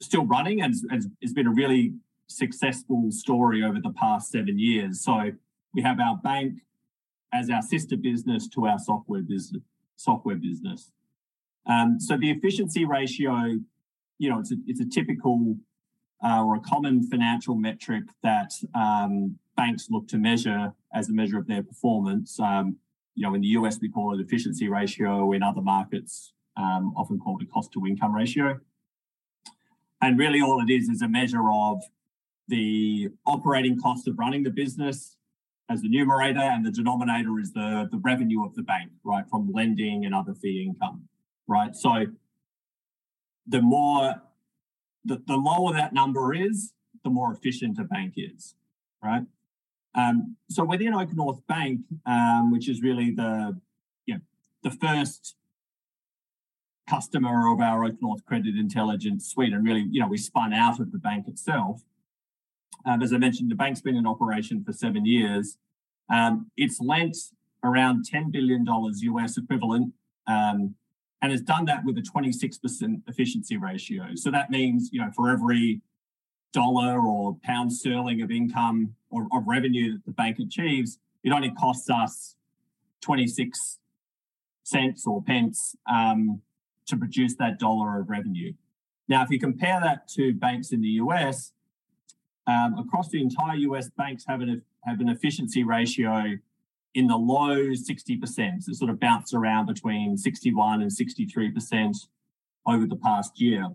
still 0.00 0.24
running 0.24 0.62
and 0.62 0.74
it's 1.20 1.32
been 1.32 1.46
a 1.46 1.52
really 1.52 1.92
successful 2.28 3.10
story 3.10 3.62
over 3.62 3.78
the 3.82 3.92
past 3.92 4.30
seven 4.30 4.58
years. 4.58 5.02
So 5.02 5.32
we 5.74 5.82
have 5.82 6.00
our 6.00 6.16
bank 6.16 6.60
as 7.32 7.50
our 7.50 7.62
sister 7.62 7.96
business 7.96 8.48
to 8.48 8.66
our 8.66 8.78
software 8.78 9.22
business 9.22 9.62
software 9.96 10.36
business. 10.36 10.92
Um, 11.66 11.98
so 11.98 12.16
the 12.16 12.30
efficiency 12.30 12.84
ratio, 12.84 13.58
you 14.18 14.30
know, 14.30 14.40
it's 14.40 14.52
a, 14.52 14.56
it's 14.66 14.80
a 14.80 14.86
typical 14.86 15.56
uh, 16.24 16.42
or 16.44 16.56
a 16.56 16.60
common 16.60 17.02
financial 17.02 17.54
metric 17.54 18.04
that 18.22 18.52
um, 18.74 19.38
banks 19.56 19.88
look 19.90 20.08
to 20.08 20.18
measure 20.18 20.72
as 20.94 21.08
a 21.08 21.12
measure 21.12 21.38
of 21.38 21.46
their 21.46 21.62
performance. 21.62 22.38
Um, 22.40 22.76
you 23.14 23.22
know, 23.22 23.34
in 23.34 23.40
the 23.40 23.48
US, 23.48 23.78
we 23.80 23.88
call 23.88 24.18
it 24.18 24.22
efficiency 24.22 24.68
ratio. 24.68 25.32
In 25.32 25.42
other 25.42 25.62
markets, 25.62 26.32
um, 26.56 26.92
often 26.96 27.18
called 27.18 27.42
a 27.42 27.46
cost 27.46 27.72
to 27.72 27.86
income 27.86 28.14
ratio. 28.14 28.60
And 30.02 30.18
really, 30.18 30.40
all 30.40 30.60
it 30.60 30.70
is 30.70 30.88
is 30.88 31.02
a 31.02 31.08
measure 31.08 31.50
of 31.50 31.82
the 32.48 33.08
operating 33.26 33.80
cost 33.80 34.06
of 34.06 34.18
running 34.18 34.42
the 34.42 34.50
business 34.50 35.16
as 35.68 35.82
the 35.82 35.88
numerator, 35.88 36.38
and 36.38 36.64
the 36.64 36.70
denominator 36.70 37.40
is 37.40 37.52
the, 37.52 37.88
the 37.90 37.98
revenue 37.98 38.44
of 38.44 38.54
the 38.54 38.62
bank, 38.62 38.90
right, 39.04 39.24
from 39.28 39.50
lending 39.52 40.04
and 40.04 40.14
other 40.14 40.32
fee 40.34 40.62
income, 40.62 41.08
right? 41.48 41.74
So 41.74 42.06
the 43.48 43.62
more, 43.62 44.14
the, 45.06 45.22
the 45.26 45.36
lower 45.36 45.72
that 45.72 45.92
number 45.92 46.34
is, 46.34 46.72
the 47.04 47.10
more 47.10 47.32
efficient 47.32 47.78
a 47.78 47.84
bank 47.84 48.14
is, 48.16 48.54
right? 49.02 49.22
Um, 49.94 50.36
so 50.50 50.64
within 50.64 50.92
OakNorth 50.92 51.46
Bank, 51.46 51.80
um, 52.04 52.52
which 52.52 52.68
is 52.68 52.82
really 52.82 53.12
the, 53.12 53.58
you 54.04 54.14
know, 54.14 54.20
the 54.62 54.70
first 54.70 55.36
customer 56.88 57.52
of 57.52 57.60
our 57.60 57.88
OakNorth 57.88 58.24
Credit 58.24 58.56
Intelligence 58.56 59.28
suite, 59.28 59.52
and 59.52 59.64
really, 59.64 59.86
you 59.90 60.00
know, 60.00 60.08
we 60.08 60.18
spun 60.18 60.52
out 60.52 60.80
of 60.80 60.92
the 60.92 60.98
bank 60.98 61.26
itself. 61.28 61.82
Um, 62.84 63.02
as 63.02 63.12
I 63.12 63.18
mentioned, 63.18 63.50
the 63.50 63.56
bank's 63.56 63.80
been 63.80 63.96
in 63.96 64.06
operation 64.06 64.62
for 64.62 64.72
seven 64.72 65.06
years. 65.06 65.56
Um, 66.12 66.50
it's 66.56 66.80
lent 66.80 67.16
around 67.64 68.04
$10 68.12 68.30
billion 68.30 68.64
US 68.66 69.38
equivalent 69.38 69.92
um, 70.26 70.74
and 71.22 71.32
has 71.32 71.40
done 71.40 71.64
that 71.64 71.84
with 71.84 71.96
a 71.98 72.02
26% 72.02 73.02
efficiency 73.08 73.56
ratio. 73.56 74.14
So 74.14 74.30
that 74.30 74.50
means, 74.50 74.90
you 74.92 75.00
know, 75.00 75.10
for 75.14 75.30
every 75.30 75.80
dollar 76.52 77.00
or 77.00 77.36
pound 77.42 77.72
sterling 77.72 78.22
of 78.22 78.30
income 78.30 78.94
or 79.10 79.28
of 79.32 79.46
revenue 79.46 79.92
that 79.92 80.04
the 80.04 80.12
bank 80.12 80.38
achieves, 80.38 80.98
it 81.24 81.32
only 81.32 81.50
costs 81.50 81.90
us 81.90 82.36
26 83.02 83.78
cents 84.62 85.06
or 85.06 85.22
pence 85.22 85.76
um, 85.90 86.40
to 86.86 86.96
produce 86.96 87.34
that 87.36 87.58
dollar 87.58 88.00
of 88.00 88.10
revenue. 88.10 88.52
Now, 89.08 89.22
if 89.22 89.30
you 89.30 89.38
compare 89.38 89.80
that 89.80 90.08
to 90.08 90.34
banks 90.34 90.72
in 90.72 90.80
the 90.80 90.88
US, 90.88 91.52
um, 92.46 92.78
across 92.78 93.08
the 93.08 93.20
entire 93.20 93.56
US, 93.56 93.88
banks 93.90 94.24
have 94.26 94.40
an, 94.40 94.62
have 94.84 95.00
an 95.00 95.08
efficiency 95.08 95.64
ratio 95.64 96.36
in 96.96 97.06
the 97.06 97.16
low 97.16 97.58
60%. 97.58 98.62
So 98.62 98.70
it 98.70 98.74
sort 98.74 98.90
of 98.90 98.98
bounced 98.98 99.34
around 99.34 99.66
between 99.66 100.16
61 100.16 100.80
and 100.80 100.90
63% 100.90 101.94
over 102.66 102.86
the 102.86 102.96
past 102.96 103.38
year. 103.38 103.68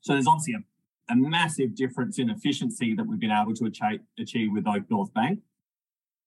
So 0.00 0.12
there's 0.12 0.28
obviously 0.28 0.54
a, 0.54 1.12
a 1.12 1.16
massive 1.16 1.74
difference 1.74 2.20
in 2.20 2.30
efficiency 2.30 2.94
that 2.94 3.04
we've 3.04 3.18
been 3.18 3.32
able 3.32 3.52
to 3.54 3.64
achieve, 3.64 4.00
achieve 4.16 4.52
with 4.52 4.64
OakNorth 4.64 5.12
Bank, 5.12 5.40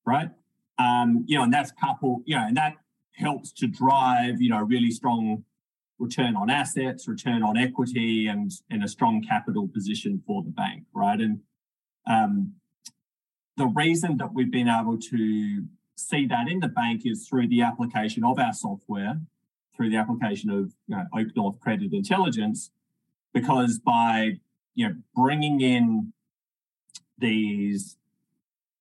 right? 0.06 0.30
Um, 0.78 1.24
you 1.26 1.38
know, 1.38 1.46
and 1.46 1.54
that's 1.54 1.72
coupled, 1.72 2.24
you 2.26 2.36
know, 2.36 2.46
and 2.46 2.58
that 2.58 2.76
helps 3.16 3.54
to 3.54 3.68
drive, 3.68 4.42
you 4.42 4.50
know, 4.50 4.60
really 4.60 4.92
strong 4.92 5.46
return 6.00 6.36
on 6.36 6.50
assets, 6.50 7.08
return 7.08 7.44
on 7.44 7.56
equity, 7.56 8.28
and, 8.28 8.52
and 8.70 8.84
a 8.84 8.90
strong 8.90 9.24
capital 9.24 9.70
position 9.70 10.22
for 10.28 10.44
the 10.44 10.50
bank, 10.50 10.84
right? 10.94 11.22
And 11.22 11.40
um, 12.10 12.56
the 13.56 13.68
reason 13.68 14.18
that 14.18 14.34
we've 14.34 14.52
been 14.52 14.68
able 14.68 14.98
to 14.98 15.64
see 15.96 16.26
that 16.28 16.48
in 16.50 16.60
the 16.60 16.68
bank 16.68 17.04
is 17.06 17.28
through 17.28 17.48
the 17.48 17.62
application 17.62 18.24
of 18.24 18.40
our 18.40 18.54
software, 18.54 19.20
through 19.76 19.90
the 19.90 19.98
application 19.98 20.50
of 20.50 20.74
you 20.88 20.96
know, 20.96 21.06
OakNorth 21.14 21.60
Credit 21.60 21.94
Intelligence, 21.94 22.72
because 23.34 23.80
by 23.80 24.40
you 24.76 24.88
know 24.88 24.96
bringing 25.16 25.62
in 25.62 26.14
these 27.18 27.98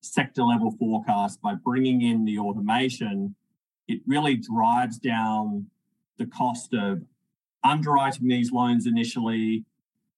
sector 0.00 0.42
level 0.42 0.71
forecasts, 0.71 1.37
by 1.37 1.54
bringing 1.54 2.02
in 2.02 2.25
the 2.25 2.38
automation, 2.38 3.35
it 3.88 4.00
really 4.07 4.37
drives 4.37 4.99
down 4.99 5.66
the 6.19 6.26
cost 6.26 6.75
of 6.75 7.02
underwriting 7.64 8.28
these 8.28 8.50
loans 8.50 8.87
initially, 8.87 9.64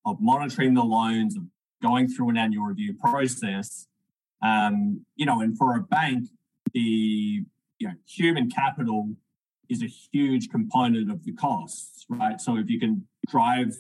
of 0.07 0.21
monitoring 0.21 0.75
the 0.75 0.83
loans, 0.83 1.37
of 1.37 1.45
going 1.83 2.09
through 2.09 2.31
an 2.31 2.37
annual 2.37 2.65
review 2.65 2.95
process. 2.95 3.87
Um, 4.43 5.05
you 5.17 5.27
know, 5.27 5.41
and 5.41 5.57
for 5.57 5.77
a 5.77 5.81
bank, 5.81 6.29
the 6.75 7.45
you 7.79 7.89
know, 7.89 7.95
human 8.07 8.51
capital 8.51 9.15
is 9.69 9.83
a 9.83 9.87
huge 9.87 10.51
component 10.51 11.11
of 11.11 11.25
the 11.25 11.33
costs, 11.33 12.05
right? 12.09 12.41
So 12.41 12.57
if 12.57 12.69
you 12.69 12.79
can 12.79 13.07
drive 13.29 13.77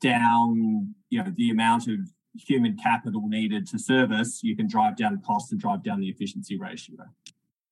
down, 0.00 0.94
you 1.10 1.22
know, 1.22 1.32
the 1.36 1.50
amount 1.50 1.88
of 1.88 1.98
human 2.34 2.76
capital 2.76 3.22
needed 3.26 3.66
to 3.68 3.78
service, 3.78 4.40
you 4.42 4.56
can 4.56 4.68
drive 4.68 4.96
down 4.96 5.12
the 5.12 5.26
costs 5.26 5.50
and 5.50 5.60
drive 5.60 5.82
down 5.82 6.00
the 6.00 6.08
efficiency 6.08 6.56
ratio. 6.56 6.96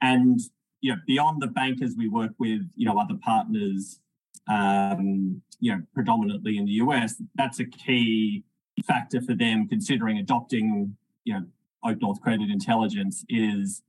And 0.01 0.41
you 0.81 0.93
know, 0.93 0.99
beyond 1.07 1.43
the 1.43 1.49
bankers 1.49 1.95
we 1.97 2.09
work 2.09 2.33
with, 2.39 2.63
you 2.77 2.87
know, 2.87 2.99
other 2.99 3.19
partners 3.21 4.01
um, 4.49 5.43
you 5.61 5.73
know, 5.73 5.83
predominantly 5.95 6.57
in 6.57 6.65
the 6.65 6.73
US, 6.73 7.21
that's 7.35 7.61
a 7.61 7.65
key 7.65 8.45
factor 8.87 9.21
for 9.21 9.35
them 9.35 9.69
considering 9.69 10.19
adopting, 10.19 10.97
you 11.25 11.35
know, 11.35 11.45
OakNorth 11.85 12.21
Credit 12.21 12.51
Intelligence 12.51 13.25
is 13.29 13.83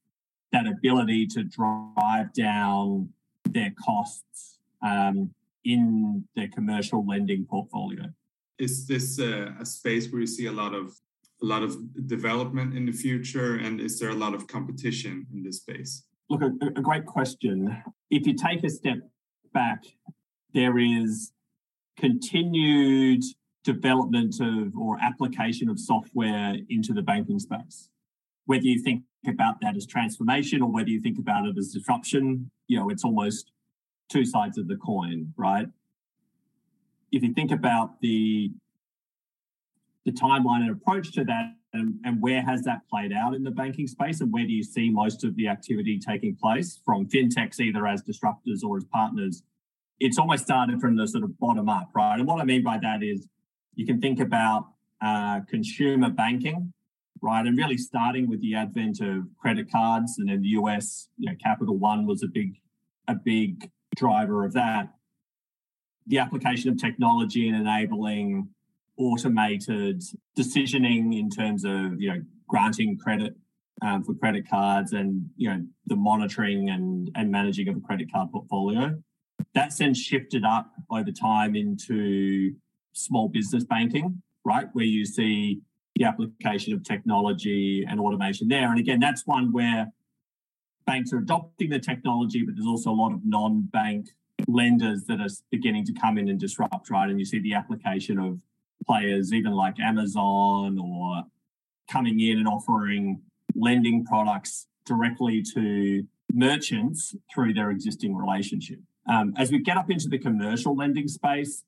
that 0.51 0.67
ability 0.67 1.27
to 1.27 1.43
drive 1.43 2.33
down 2.33 3.09
their 3.49 3.73
costs 3.83 4.57
um, 4.81 5.31
in 5.65 6.23
their 6.35 6.47
commercial 6.47 7.05
lending 7.05 7.45
portfolio. 7.45 8.05
Is 8.57 8.87
this 8.87 9.19
uh, 9.19 9.51
a 9.59 9.65
space 9.65 10.11
where 10.11 10.21
you 10.21 10.27
see 10.27 10.47
a 10.47 10.51
lot 10.51 10.73
of 10.73 10.93
a 11.41 11.45
lot 11.45 11.63
of 11.63 11.77
development 12.07 12.75
in 12.75 12.85
the 12.85 12.91
future, 12.91 13.55
and 13.55 13.79
is 13.79 13.97
there 13.97 14.09
a 14.09 14.15
lot 14.15 14.33
of 14.33 14.45
competition 14.47 15.25
in 15.31 15.41
this 15.41 15.57
space? 15.57 16.03
Look, 16.29 16.41
a, 16.41 16.51
a 16.77 16.81
great 16.81 17.05
question. 17.05 17.81
If 18.09 18.27
you 18.27 18.33
take 18.33 18.65
a 18.65 18.69
step 18.69 18.97
back 19.53 19.83
there 20.53 20.77
is 20.77 21.31
continued 21.97 23.23
development 23.63 24.35
of 24.41 24.75
or 24.77 24.97
application 25.01 25.69
of 25.69 25.79
software 25.79 26.55
into 26.69 26.93
the 26.93 27.01
banking 27.01 27.39
space. 27.39 27.89
Whether 28.49 28.65
you 28.65 28.81
think 28.81 29.03
about 29.27 29.61
that 29.61 29.75
as 29.75 29.85
transformation 29.85 30.63
or 30.63 30.71
whether 30.71 30.89
you 30.89 31.01
think 31.01 31.19
about 31.19 31.45
it 31.45 31.55
as 31.55 31.67
disruption, 31.69 32.49
you 32.67 32.79
know, 32.79 32.89
it's 32.89 33.05
almost 33.05 33.51
two 34.09 34.25
sides 34.25 34.57
of 34.57 34.67
the 34.67 34.75
coin, 34.75 35.31
right? 35.37 35.67
If 37.11 37.21
you 37.21 37.31
think 37.33 37.51
about 37.51 38.01
the 38.01 38.51
the 40.05 40.11
timeline 40.11 40.61
and 40.61 40.71
approach 40.71 41.11
to 41.11 41.23
that 41.25 41.53
and, 41.73 41.99
and 42.03 42.19
where 42.19 42.41
has 42.41 42.63
that 42.63 42.79
played 42.89 43.13
out 43.13 43.35
in 43.35 43.43
the 43.43 43.51
banking 43.51 43.85
space 43.85 44.21
and 44.21 44.33
where 44.33 44.45
do 44.45 44.51
you 44.51 44.63
see 44.63 44.89
most 44.89 45.23
of 45.23 45.35
the 45.35 45.47
activity 45.47 45.99
taking 45.99 46.35
place 46.35 46.79
from 46.83 47.05
fintechs 47.05 47.59
either 47.59 47.85
as 47.85 48.01
disruptors 48.01 48.63
or 48.63 48.77
as 48.77 48.85
partners 48.85 49.43
it's 49.99 50.17
almost 50.17 50.45
started 50.45 50.79
from 50.79 50.95
the 50.95 51.05
sort 51.07 51.23
of 51.23 51.37
bottom 51.37 51.67
up, 51.69 51.89
right? 51.93 52.17
And 52.17 52.25
what 52.25 52.39
I 52.39 52.45
mean 52.45 52.63
by 52.63 52.79
that 52.81 53.03
is 53.03 53.27
you 53.75 53.85
can 53.85 53.99
think 53.99 54.19
about 54.19 54.67
uh, 55.01 55.41
consumer 55.41 56.09
banking, 56.09 56.73
right? 57.21 57.45
And 57.45 57.57
really 57.57 57.77
starting 57.77 58.29
with 58.29 58.41
the 58.41 58.55
advent 58.55 59.01
of 59.01 59.27
credit 59.39 59.71
cards, 59.71 60.15
and 60.17 60.29
in 60.29 60.41
the 60.41 60.49
US, 60.49 61.09
you 61.17 61.29
know, 61.29 61.35
Capital 61.41 61.77
One 61.77 62.05
was 62.05 62.23
a 62.23 62.27
big, 62.27 62.59
a 63.07 63.15
big 63.15 63.69
driver 63.95 64.45
of 64.45 64.53
that. 64.53 64.89
The 66.07 66.19
application 66.19 66.69
of 66.69 66.77
technology 66.77 67.47
and 67.47 67.57
enabling 67.57 68.49
automated 68.97 70.03
decisioning 70.37 71.17
in 71.17 71.29
terms 71.29 71.63
of 71.63 71.99
you 72.01 72.09
know 72.09 72.21
granting 72.47 72.97
credit 72.97 73.35
um, 73.81 74.03
for 74.03 74.13
credit 74.13 74.49
cards 74.49 74.91
and 74.91 75.29
you 75.37 75.49
know 75.49 75.63
the 75.87 75.95
monitoring 75.95 76.69
and 76.69 77.09
and 77.15 77.31
managing 77.31 77.67
of 77.69 77.77
a 77.77 77.81
credit 77.81 78.11
card 78.11 78.31
portfolio. 78.31 79.01
That's 79.53 79.77
then 79.77 79.93
shifted 79.93 80.43
up 80.43 80.71
over 80.91 81.11
time 81.11 81.55
into 81.55 82.53
small 82.93 83.29
business 83.29 83.63
banking, 83.63 84.21
right, 84.45 84.67
where 84.73 84.85
you 84.85 85.05
see 85.05 85.61
the 85.99 86.05
application 86.05 86.73
of 86.73 86.83
technology 86.83 87.85
and 87.87 87.99
automation 87.99 88.47
there. 88.47 88.69
And 88.69 88.79
again, 88.79 88.99
that's 88.99 89.27
one 89.27 89.51
where 89.51 89.91
banks 90.87 91.11
are 91.13 91.17
adopting 91.17 91.69
the 91.69 91.77
technology, 91.77 92.41
but 92.43 92.55
there's 92.55 92.65
also 92.65 92.89
a 92.89 92.95
lot 92.95 93.13
of 93.13 93.19
non-bank 93.25 94.07
lenders 94.47 95.03
that 95.03 95.19
are 95.19 95.27
beginning 95.51 95.85
to 95.85 95.93
come 95.93 96.17
in 96.17 96.29
and 96.29 96.39
disrupt, 96.39 96.89
right? 96.89 97.09
And 97.09 97.19
you 97.19 97.25
see 97.25 97.39
the 97.39 97.53
application 97.53 98.17
of 98.17 98.41
players, 98.87 99.33
even 99.33 99.51
like 99.51 99.77
Amazon 99.79 100.79
or 100.79 101.25
coming 101.91 102.19
in 102.21 102.37
and 102.37 102.47
offering 102.47 103.21
lending 103.53 104.05
products 104.05 104.67
directly 104.85 105.43
to 105.53 106.07
merchants 106.31 107.13
through 107.33 107.53
their 107.53 107.71
existing 107.71 108.15
relationship. 108.15 108.79
Um, 109.05 109.33
as 109.37 109.51
we 109.51 109.59
get 109.59 109.75
up 109.75 109.91
into 109.91 110.07
the 110.07 110.17
commercial 110.17 110.75
lending 110.75 111.09
space, 111.09 111.65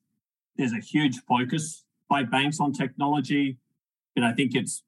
there's 0.56 0.72
a 0.72 0.80
huge 0.80 1.18
focus 1.28 1.84
by 2.08 2.22
banks 2.22 2.60
on 2.60 2.72
technology. 2.72 3.58
And 4.16 4.24
I 4.24 4.32
think 4.32 4.54
it's 4.54 4.82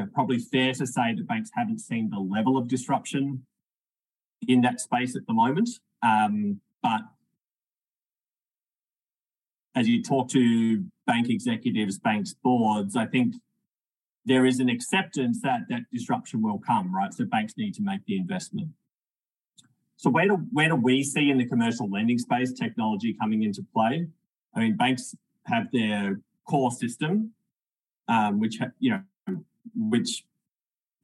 know, 0.00 0.08
probably 0.12 0.38
fair 0.38 0.72
to 0.72 0.86
say 0.86 1.14
that 1.14 1.26
banks 1.26 1.50
haven't 1.54 1.80
seen 1.80 2.10
the 2.10 2.18
level 2.18 2.56
of 2.56 2.68
disruption 2.68 3.44
in 4.46 4.60
that 4.62 4.80
space 4.80 5.16
at 5.16 5.26
the 5.26 5.34
moment. 5.34 5.68
Um, 6.02 6.60
but 6.82 7.02
as 9.74 9.88
you 9.88 10.02
talk 10.02 10.28
to 10.30 10.84
bank 11.06 11.28
executives, 11.28 11.98
banks 11.98 12.34
boards, 12.42 12.96
I 12.96 13.06
think 13.06 13.34
there 14.24 14.46
is 14.46 14.60
an 14.60 14.68
acceptance 14.68 15.40
that 15.42 15.60
that 15.68 15.82
disruption 15.92 16.42
will 16.42 16.58
come, 16.58 16.94
right? 16.94 17.12
So 17.12 17.24
banks 17.24 17.54
need 17.56 17.74
to 17.74 17.82
make 17.82 18.04
the 18.06 18.16
investment. 18.16 18.68
So 19.96 20.08
where 20.08 20.26
do 20.26 20.36
where 20.52 20.68
do 20.68 20.76
we 20.76 21.02
see 21.02 21.30
in 21.30 21.38
the 21.38 21.46
commercial 21.46 21.90
lending 21.90 22.18
space 22.18 22.52
technology 22.52 23.14
coming 23.20 23.42
into 23.42 23.64
play? 23.74 24.06
I 24.54 24.60
mean, 24.60 24.76
banks 24.76 25.14
have 25.46 25.70
their 25.72 26.20
core 26.48 26.70
system, 26.70 27.32
um, 28.10 28.40
which 28.40 28.58
you 28.80 28.90
know, 28.90 29.36
which 29.74 30.24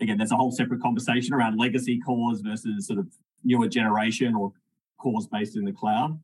again, 0.01 0.19
there's 0.19 0.33
a 0.33 0.37
whole 0.37 0.51
separate 0.51 0.83
conversation 0.83 1.33
around 1.33 1.59
legacy 1.59 1.99
cores 2.01 2.41
versus 2.41 2.87
sort 2.87 2.99
of 2.99 3.07
newer 3.45 3.69
generation 3.69 4.35
or 4.35 4.53
cores 4.99 5.27
based 5.27 5.57
in 5.57 5.65
the 5.65 5.73
cloud. 5.73 6.21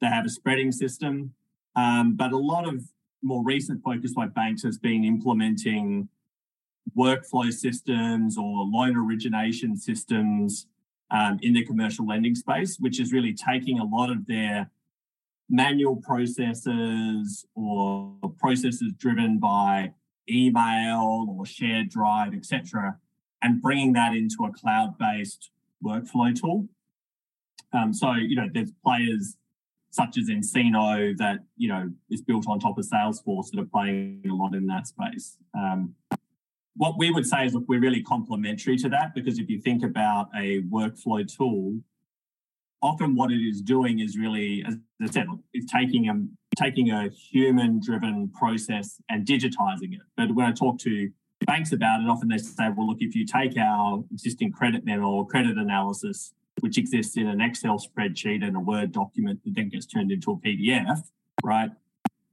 They 0.00 0.06
have 0.06 0.24
a 0.24 0.30
spreading 0.30 0.72
system, 0.72 1.34
um, 1.76 2.14
but 2.14 2.32
a 2.32 2.38
lot 2.38 2.66
of 2.66 2.82
more 3.22 3.44
recent 3.44 3.82
focus 3.82 4.14
by 4.14 4.26
banks 4.26 4.62
has 4.62 4.78
been 4.78 5.04
implementing 5.04 6.08
workflow 6.96 7.52
systems 7.52 8.36
or 8.38 8.64
loan 8.64 8.96
origination 8.96 9.76
systems 9.76 10.66
um, 11.10 11.38
in 11.42 11.52
the 11.52 11.64
commercial 11.64 12.06
lending 12.06 12.34
space, 12.34 12.78
which 12.78 13.00
is 13.00 13.12
really 13.12 13.34
taking 13.34 13.78
a 13.78 13.84
lot 13.84 14.10
of 14.10 14.26
their 14.26 14.70
manual 15.48 15.96
processes 15.96 17.46
or 17.54 18.14
processes 18.38 18.92
driven 18.98 19.38
by 19.38 19.92
email 20.28 21.26
or 21.28 21.46
shared 21.46 21.88
drive, 21.88 22.34
etc., 22.34 22.98
and 23.42 23.60
bringing 23.60 23.92
that 23.94 24.14
into 24.14 24.44
a 24.44 24.52
cloud-based 24.52 25.50
workflow 25.84 26.38
tool. 26.38 26.68
Um, 27.72 27.92
so, 27.92 28.12
you 28.12 28.36
know, 28.36 28.48
there's 28.52 28.70
players 28.84 29.36
such 29.90 30.16
as 30.16 30.28
nCino 30.28 31.16
that, 31.18 31.40
you 31.56 31.68
know, 31.68 31.90
is 32.10 32.22
built 32.22 32.46
on 32.48 32.58
top 32.58 32.78
of 32.78 32.86
Salesforce 32.86 33.50
that 33.50 33.60
are 33.60 33.66
playing 33.66 34.22
a 34.30 34.34
lot 34.34 34.54
in 34.54 34.66
that 34.66 34.86
space. 34.86 35.36
Um, 35.54 35.94
what 36.76 36.98
we 36.98 37.10
would 37.10 37.26
say 37.26 37.44
is, 37.46 37.54
look, 37.54 37.64
we're 37.68 37.80
really 37.80 38.02
complementary 38.02 38.76
to 38.78 38.88
that 38.88 39.14
because 39.14 39.38
if 39.38 39.50
you 39.50 39.60
think 39.60 39.84
about 39.84 40.28
a 40.34 40.62
workflow 40.62 41.26
tool, 41.26 41.80
often 42.80 43.14
what 43.14 43.30
it 43.30 43.42
is 43.42 43.60
doing 43.60 44.00
is 44.00 44.16
really, 44.16 44.64
as 44.66 44.76
I 45.00 45.06
said, 45.10 45.26
it's 45.52 45.70
taking 45.70 46.08
a 46.08 46.14
taking 46.56 46.90
a 46.90 47.08
human-driven 47.08 48.28
process 48.28 49.00
and 49.08 49.26
digitizing 49.26 49.94
it. 49.94 50.02
But 50.16 50.34
when 50.34 50.46
I 50.46 50.52
talk 50.52 50.78
to 50.80 51.10
banks 51.46 51.72
about 51.72 52.00
it, 52.00 52.08
often 52.08 52.28
they 52.28 52.38
say, 52.38 52.68
well, 52.76 52.88
look, 52.88 52.98
if 53.00 53.14
you 53.14 53.26
take 53.26 53.56
our 53.56 54.04
existing 54.12 54.52
credit 54.52 54.84
memo 54.84 55.08
or 55.08 55.26
credit 55.26 55.56
analysis, 55.56 56.32
which 56.60 56.78
exists 56.78 57.16
in 57.16 57.26
an 57.26 57.40
Excel 57.40 57.78
spreadsheet 57.78 58.44
and 58.44 58.56
a 58.56 58.60
Word 58.60 58.92
document 58.92 59.40
that 59.44 59.54
then 59.54 59.68
gets 59.68 59.86
turned 59.86 60.12
into 60.12 60.30
a 60.32 60.36
PDF, 60.36 61.02
right? 61.42 61.70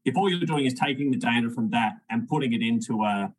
If 0.05 0.17
all 0.17 0.29
you're 0.29 0.39
doing 0.45 0.65
is 0.65 0.73
taking 0.73 1.11
the 1.11 1.17
data 1.17 1.49
from 1.49 1.69
that 1.71 1.93
and 2.09 2.27
putting 2.27 2.53
it 2.53 2.61
into 2.61 3.03
a 3.03 3.33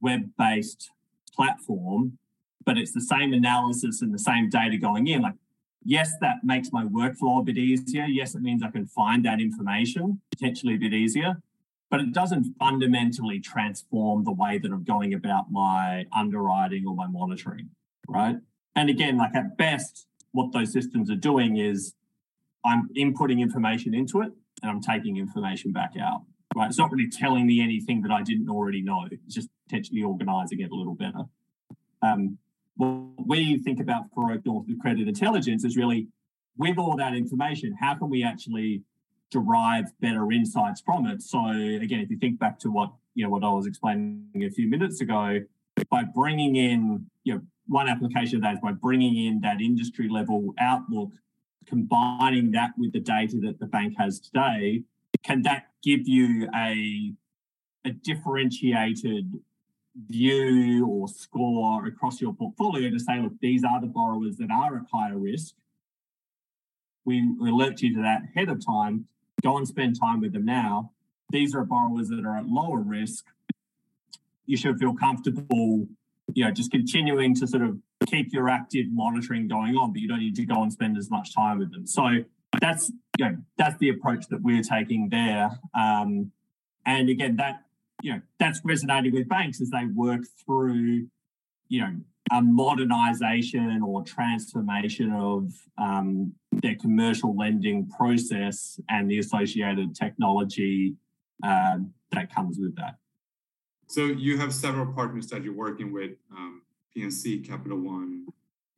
web-based 0.00 0.90
platform, 1.34 2.18
but 2.64 2.78
it's 2.78 2.92
the 2.92 3.00
same 3.00 3.32
analysis 3.32 4.02
and 4.02 4.12
the 4.12 4.18
same 4.18 4.48
data 4.48 4.76
going 4.76 5.06
in, 5.06 5.22
like 5.22 5.34
yes, 5.84 6.12
that 6.20 6.36
makes 6.44 6.70
my 6.72 6.84
workflow 6.84 7.40
a 7.40 7.44
bit 7.44 7.58
easier. 7.58 8.04
Yes, 8.04 8.34
it 8.34 8.42
means 8.42 8.62
I 8.62 8.70
can 8.70 8.86
find 8.86 9.24
that 9.24 9.40
information 9.40 10.20
potentially 10.30 10.74
a 10.74 10.78
bit 10.78 10.92
easier, 10.92 11.42
but 11.90 12.00
it 12.00 12.12
doesn't 12.12 12.54
fundamentally 12.58 13.40
transform 13.40 14.24
the 14.24 14.32
way 14.32 14.58
that 14.58 14.70
I'm 14.70 14.84
going 14.84 15.14
about 15.14 15.50
my 15.50 16.06
underwriting 16.14 16.86
or 16.86 16.94
my 16.94 17.06
monitoring, 17.06 17.70
right? 18.08 18.36
And 18.76 18.88
again, 18.88 19.16
like 19.16 19.34
at 19.34 19.56
best, 19.56 20.06
what 20.32 20.52
those 20.52 20.72
systems 20.72 21.10
are 21.10 21.16
doing 21.16 21.56
is 21.56 21.94
I'm 22.64 22.88
inputting 22.96 23.40
information 23.40 23.94
into 23.94 24.20
it 24.20 24.32
and 24.62 24.70
I'm 24.70 24.80
taking 24.80 25.16
information 25.16 25.72
back 25.72 25.94
out, 26.00 26.22
right? 26.54 26.68
It's 26.68 26.78
not 26.78 26.92
really 26.92 27.10
telling 27.10 27.46
me 27.46 27.60
anything 27.62 28.02
that 28.02 28.12
I 28.12 28.22
didn't 28.22 28.48
already 28.48 28.82
know. 28.82 29.06
It's 29.10 29.34
just 29.34 29.48
potentially 29.66 30.02
organizing 30.02 30.60
it 30.60 30.70
a 30.70 30.74
little 30.74 30.94
better. 30.94 31.24
Um, 32.02 32.38
what 32.76 33.26
we 33.26 33.58
think 33.58 33.80
about 33.80 34.04
for 34.14 34.36
North 34.44 34.66
Credit 34.80 35.08
Intelligence 35.08 35.64
is 35.64 35.76
really 35.76 36.08
with 36.56 36.78
all 36.78 36.96
that 36.96 37.14
information, 37.14 37.76
how 37.80 37.94
can 37.94 38.10
we 38.10 38.22
actually 38.22 38.82
derive 39.30 39.86
better 40.00 40.30
insights 40.32 40.80
from 40.80 41.06
it? 41.06 41.22
So 41.22 41.48
again, 41.48 42.00
if 42.00 42.10
you 42.10 42.18
think 42.18 42.38
back 42.38 42.58
to 42.60 42.70
what 42.70 42.92
you 43.14 43.24
know 43.24 43.30
what 43.30 43.44
I 43.44 43.50
was 43.50 43.66
explaining 43.66 44.44
a 44.44 44.50
few 44.50 44.68
minutes 44.68 45.00
ago, 45.00 45.40
by 45.90 46.04
bringing 46.04 46.56
in 46.56 47.06
you 47.24 47.34
know 47.34 47.40
one 47.66 47.88
application 47.88 48.36
of 48.36 48.42
that 48.42 48.54
is 48.54 48.60
by 48.60 48.72
bringing 48.72 49.26
in 49.26 49.40
that 49.40 49.60
industry 49.60 50.08
level 50.08 50.54
outlook, 50.58 51.10
combining 51.66 52.50
that 52.52 52.70
with 52.76 52.92
the 52.92 53.00
data 53.00 53.38
that 53.42 53.58
the 53.60 53.66
bank 53.66 53.94
has 53.98 54.20
today, 54.20 54.82
can 55.24 55.42
that 55.42 55.68
give 55.82 56.06
you 56.06 56.48
a 56.54 57.12
a 57.86 57.90
differentiated 57.90 59.32
view 60.08 60.86
or 60.86 61.08
score 61.08 61.86
across 61.86 62.20
your 62.20 62.32
portfolio 62.32 62.90
to 62.90 62.98
say, 62.98 63.20
look, 63.20 63.32
these 63.40 63.64
are 63.64 63.80
the 63.80 63.86
borrowers 63.86 64.36
that 64.36 64.50
are 64.50 64.76
at 64.76 64.82
higher 64.92 65.18
risk. 65.18 65.54
We 67.04 67.20
alert 67.40 67.82
you 67.82 67.94
to 67.96 68.02
that 68.02 68.22
ahead 68.30 68.48
of 68.48 68.64
time. 68.64 69.06
Go 69.42 69.56
and 69.56 69.66
spend 69.66 69.98
time 69.98 70.20
with 70.20 70.32
them 70.32 70.44
now. 70.44 70.92
These 71.30 71.54
are 71.54 71.64
borrowers 71.64 72.08
that 72.08 72.24
are 72.24 72.36
at 72.36 72.46
lower 72.46 72.80
risk. 72.80 73.24
You 74.46 74.56
should 74.56 74.78
feel 74.78 74.94
comfortable, 74.94 75.86
you 76.34 76.44
know, 76.44 76.50
just 76.50 76.70
continuing 76.70 77.34
to 77.36 77.46
sort 77.46 77.62
of 77.62 77.78
keep 78.06 78.32
your 78.32 78.48
active 78.48 78.86
monitoring 78.90 79.48
going 79.48 79.76
on, 79.76 79.92
but 79.92 80.00
you 80.00 80.08
don't 80.08 80.18
need 80.18 80.36
to 80.36 80.44
go 80.44 80.62
and 80.62 80.72
spend 80.72 80.98
as 80.98 81.10
much 81.10 81.34
time 81.34 81.58
with 81.58 81.72
them. 81.72 81.86
So 81.86 82.08
that's 82.60 82.90
you 83.18 83.24
know 83.24 83.36
that's 83.56 83.76
the 83.78 83.90
approach 83.90 84.26
that 84.28 84.42
we're 84.42 84.62
taking 84.62 85.08
there. 85.08 85.50
Um, 85.78 86.32
and 86.86 87.08
again, 87.08 87.36
that 87.36 87.62
you 88.02 88.12
know 88.12 88.20
that's 88.38 88.60
resonating 88.64 89.12
with 89.12 89.28
banks 89.28 89.60
as 89.60 89.70
they 89.70 89.84
work 89.94 90.22
through 90.44 91.06
you 91.68 91.80
know 91.80 91.96
a 92.32 92.40
modernization 92.40 93.82
or 93.82 94.02
transformation 94.04 95.12
of 95.12 95.52
um, 95.78 96.32
their 96.52 96.76
commercial 96.76 97.36
lending 97.36 97.88
process 97.88 98.78
and 98.88 99.10
the 99.10 99.18
associated 99.18 99.96
technology 99.96 100.94
uh, 101.42 101.78
that 102.12 102.32
comes 102.32 102.58
with 102.58 102.76
that. 102.76 102.96
So 103.88 104.04
you 104.06 104.38
have 104.38 104.54
several 104.54 104.92
partners 104.92 105.26
that 105.28 105.42
you're 105.42 105.54
working 105.54 105.92
with, 105.92 106.12
um, 106.30 106.62
PNC, 106.96 107.48
Capital 107.48 107.78
One, 107.78 108.26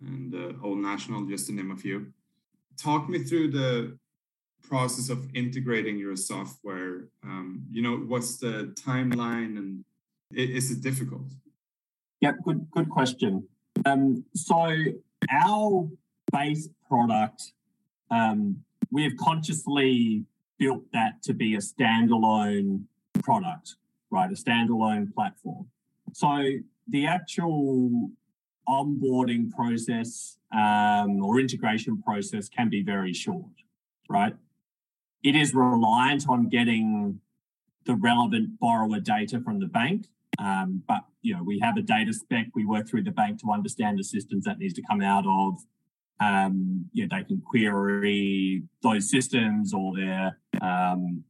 and 0.01 0.35
uh, 0.35 0.53
Old 0.63 0.79
National, 0.79 1.27
just 1.27 1.47
to 1.49 1.53
name 1.53 1.71
a 1.71 1.77
few. 1.77 2.07
Talk 2.79 3.11
me 3.11 3.23
through 3.23 3.51
the 3.51 3.99
process 4.63 5.09
of 5.09 5.29
integrating 5.35 5.99
your 5.99 6.17
software? 6.17 7.09
Um, 7.23 7.65
you 7.71 7.83
know, 7.83 7.97
what's 7.97 8.37
the 8.37 8.75
timeline 8.75 9.59
and 9.59 9.85
is 10.33 10.71
it 10.71 10.83
difficult? 10.83 11.27
Yeah, 12.21 12.33
good 12.45 12.71
good 12.71 12.89
question. 12.89 13.49
Um, 13.85 14.25
so 14.35 14.71
our 15.31 15.89
base 16.31 16.69
product, 16.89 17.53
um, 18.11 18.63
we 18.91 19.03
have 19.05 19.17
consciously 19.17 20.25
built 20.59 20.85
that 20.93 21.23
to 21.25 21.35
be 21.35 21.55
a 21.55 21.59
standalone 21.59 22.85
product, 23.23 23.77
right? 24.11 24.31
A 24.31 24.35
standalone 24.35 25.13
platform. 25.13 25.67
So 26.13 26.45
the 26.89 27.07
actual 27.07 28.11
onboarding 28.69 29.51
process 29.51 30.39
um, 30.53 31.23
or 31.23 31.41
integration 31.41 32.01
process 32.03 32.49
can 32.49 32.69
be 32.69 32.83
very 32.83 33.13
short, 33.13 33.51
right? 34.09 34.35
It 35.23 35.37
is 35.37 35.55
reliant 35.55 36.29
on 36.29 36.49
getting 36.49 37.21
the 37.85 37.95
relevant 37.95 38.59
borrower 38.61 39.01
data 39.01 39.41
from 39.41 39.61
the 39.61 39.67
bank. 39.67 40.07
Um, 40.39 40.83
but 40.87 41.05
you 41.21 41.35
know, 41.35 41.43
we 41.43 41.61
have 41.61 41.77
a 41.77 41.83
data 41.83 42.13
spec. 42.13 42.47
We 42.55 42.65
work 42.65 42.89
through 42.89 43.05
the 43.05 43.11
bank 43.11 43.41
to 43.41 43.53
understand 43.53 43.99
the 43.99 44.05
systems 44.05 44.45
that 44.45 44.59
needs 44.59 44.75
to 44.75 44.83
come 44.83 45.01
out 45.01 45.25
of. 45.27 45.61
Um, 46.21 46.87
you 46.93 47.07
know, 47.07 47.17
they 47.17 47.25
can 47.25 47.41
query 47.41 48.63
those 48.83 49.11
systems 49.11 49.75
or 49.75 49.97
their 49.97 50.39
um, 50.61 51.25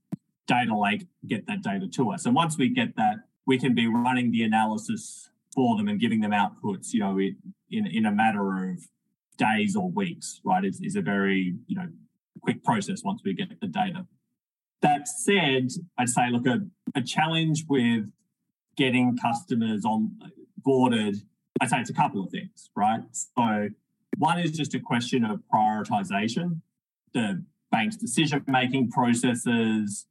data 0.46 0.76
lake, 0.76 1.07
get 1.26 1.46
that 1.46 1.62
data 1.62 1.88
to 1.88 2.11
us. 2.11 2.26
And 2.26 2.35
once 2.35 2.59
we 2.59 2.68
get 2.68 2.96
that, 2.96 3.16
we 3.46 3.59
can 3.59 3.74
be 3.74 3.87
running 3.87 4.31
the 4.31 4.42
analysis 4.42 5.31
for 5.55 5.76
them 5.76 5.88
and 5.88 6.00
giving 6.00 6.20
them 6.20 6.33
outputs. 6.33 6.92
You 6.92 7.00
know, 7.00 7.18
in 7.18 7.87
in 7.87 8.07
a 8.07 8.12
matter 8.12 8.70
of 8.70 8.88
days 9.37 9.76
or 9.76 9.90
weeks. 9.90 10.40
Right, 10.44 10.64
it's, 10.64 10.81
it's 10.81 10.96
a 10.96 11.02
very 11.02 11.57
you 11.66 11.76
know 11.76 11.88
quick 12.40 12.62
process 12.64 13.03
once 13.05 13.23
we 13.25 13.35
get 13.35 13.61
the 13.61 13.66
data. 13.66 14.07
That 14.81 15.07
said, 15.07 15.68
I'd 15.99 16.09
say, 16.09 16.31
look, 16.31 16.47
a, 16.47 16.61
a 16.95 17.03
challenge 17.03 17.64
with 17.68 18.11
getting 18.77 19.16
customers 19.16 19.85
on 19.85 20.18
boarded, 20.59 21.16
I'd 21.61 21.71
say 21.71 21.81
it's 21.81 21.90
a 21.90 21.95
couple 21.95 22.23
of 22.23 22.31
things, 22.31 22.71
right? 22.75 23.03
So 23.12 23.68
one 24.18 24.38
is 24.38 24.53
just 24.53 24.75
a 24.75 24.81
question 24.81 25.25
of 25.25 25.40
prioritization, 25.53 26.61
the 27.14 27.45
bank's 27.71 27.97
decision 27.97 28.45
making 28.47 28.90
processes, 28.90 30.07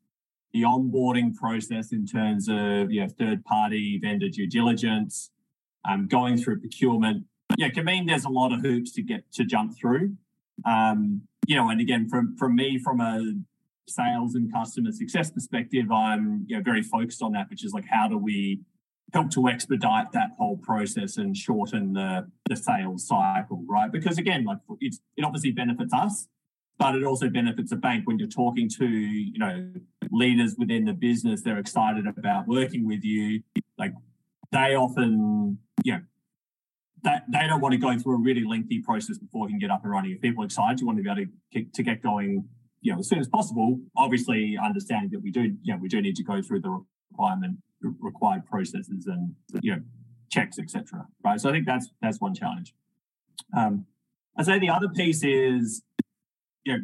the 0.54 0.64
onboarding 0.64 1.36
process 1.36 1.92
in 1.92 2.06
terms 2.06 2.48
of 2.50 2.92
you 2.92 3.02
know, 3.02 3.08
third 3.08 3.44
party 3.46 4.00
vendor 4.02 4.30
due 4.30 4.48
diligence, 4.48 5.32
um, 5.90 6.08
going 6.08 6.38
through 6.38 6.60
procurement. 6.60 7.26
Yeah, 7.58 7.70
can 7.70 7.86
mean 7.86 8.06
there's 8.06 8.26
a 8.26 8.30
lot 8.30 8.54
of 8.54 8.62
hoops 8.62 8.92
to 8.94 9.02
get 9.02 9.32
to 9.34 9.46
jump 9.46 9.78
through. 9.78 10.16
Um, 10.66 11.24
you 11.48 11.56
know, 11.56 11.70
and 11.70 11.82
again, 11.82 12.08
from 12.10 12.36
from 12.38 12.56
me, 12.56 12.80
from 12.80 13.02
a 13.02 13.34
sales 13.88 14.36
and 14.36 14.52
customer 14.52 14.92
success 14.92 15.32
perspective, 15.32 15.92
I'm 15.92 16.46
you 16.48 16.58
know, 16.58 16.64
very 16.64 16.82
focused 16.82 17.22
on 17.22 17.34
that, 17.34 17.50
which 17.50 17.66
is 17.66 17.74
like 17.74 17.86
how 17.90 18.08
do 18.08 18.18
we 18.18 18.62
help 19.14 19.30
to 19.32 19.48
expedite 19.48 20.12
that 20.14 20.32
whole 20.38 20.58
process 20.58 21.18
and 21.18 21.36
shorten 21.36 21.94
the, 21.94 22.28
the 22.50 22.56
sales 22.56 23.08
cycle, 23.08 23.64
right? 23.68 23.92
Because 23.92 24.18
again, 24.18 24.46
like 24.46 24.60
it's 24.80 25.00
it 25.18 25.26
obviously 25.26 25.52
benefits 25.52 25.94
us, 25.94 26.28
but 26.78 26.96
it 26.96 27.04
also 27.04 27.30
benefits 27.30 27.72
a 27.72 27.76
bank 27.76 28.08
when 28.08 28.20
you're 28.20 28.28
talking 28.28 28.70
to, 28.70 28.88
you 28.88 29.38
know, 29.38 29.72
leaders 30.12 30.56
within 30.58 30.86
the 30.86 30.94
business, 30.94 31.42
they're 31.42 31.60
excited 31.60 32.06
about 32.08 32.48
working 32.48 32.88
with 32.88 33.04
you. 33.04 33.42
Like 33.78 33.94
they 34.52 34.76
often, 34.76 35.58
you 35.84 35.94
know, 35.94 36.02
that 37.04 37.24
they 37.32 37.48
don't 37.48 37.62
want 37.62 37.74
to 37.74 37.80
go 37.80 37.98
through 37.98 38.16
a 38.16 38.22
really 38.22 38.44
lengthy 38.44 38.80
process 38.80 39.18
before 39.18 39.48
you 39.48 39.54
can 39.54 39.60
get 39.60 39.72
up 39.72 39.84
and 39.84 39.92
running. 39.92 40.12
If 40.12 40.22
people 40.22 40.44
are 40.44 40.46
excited, 40.46 40.80
you 40.80 40.86
want 40.86 40.98
to 41.00 41.04
be 41.04 41.10
able 41.10 41.24
to 41.24 41.32
get, 41.52 41.74
to 41.74 41.84
get 41.84 42.04
going, 42.04 42.48
you 42.82 42.94
know, 42.94 43.00
as 43.00 43.10
soon 43.10 43.20
as 43.20 43.28
possible. 43.28 43.80
Obviously, 43.98 44.58
understanding 44.64 45.10
that 45.12 45.22
we 45.22 45.32
do, 45.32 45.56
you 45.64 45.74
know, 45.74 45.80
we 45.82 45.88
do 45.88 46.02
need 46.02 46.16
to 46.18 46.24
go 46.24 46.42
through 46.42 46.62
the 46.62 46.84
requirement 47.12 47.58
required 48.00 48.46
processes 48.46 49.08
and 49.08 49.34
you 49.62 49.76
know 49.76 49.82
checks, 50.30 50.60
etc. 50.60 51.08
Right. 51.24 51.40
So 51.40 51.50
I 51.50 51.52
think 51.52 51.66
that's 51.66 51.90
that's 52.02 52.20
one 52.20 52.34
challenge. 52.34 52.74
Um, 53.56 53.86
I 54.38 54.44
say 54.44 54.60
the 54.60 54.70
other 54.70 54.88
piece 54.90 55.24
is 55.24 55.84
you 56.64 56.74
know 56.74 56.80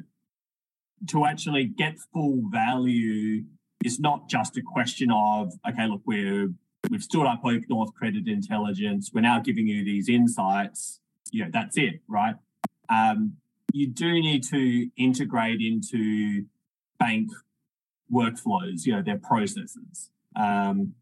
to 1.09 1.25
actually 1.25 1.65
get 1.65 1.97
full 2.13 2.41
value 2.51 3.43
is 3.85 3.99
not 3.99 4.27
just 4.29 4.57
a 4.57 4.61
question 4.61 5.11
of 5.11 5.53
okay, 5.67 5.87
look, 5.87 6.01
we're 6.05 6.49
we've 6.89 7.03
stood 7.03 7.25
up 7.25 7.43
OakNorth 7.43 7.93
Credit 7.93 8.27
Intelligence. 8.27 9.11
We're 9.13 9.21
now 9.21 9.39
giving 9.39 9.67
you 9.67 9.83
these 9.83 10.09
insights. 10.09 10.99
You 11.31 11.45
know, 11.45 11.49
that's 11.51 11.77
it, 11.77 12.01
right? 12.07 12.35
Um, 12.89 13.37
you 13.73 13.87
do 13.87 14.11
need 14.13 14.43
to 14.45 14.89
integrate 14.97 15.61
into 15.61 16.45
bank 16.99 17.31
workflows, 18.11 18.85
you 18.85 18.93
know, 18.93 19.01
their 19.01 19.17
processes. 19.17 20.09
Um, 20.35 20.93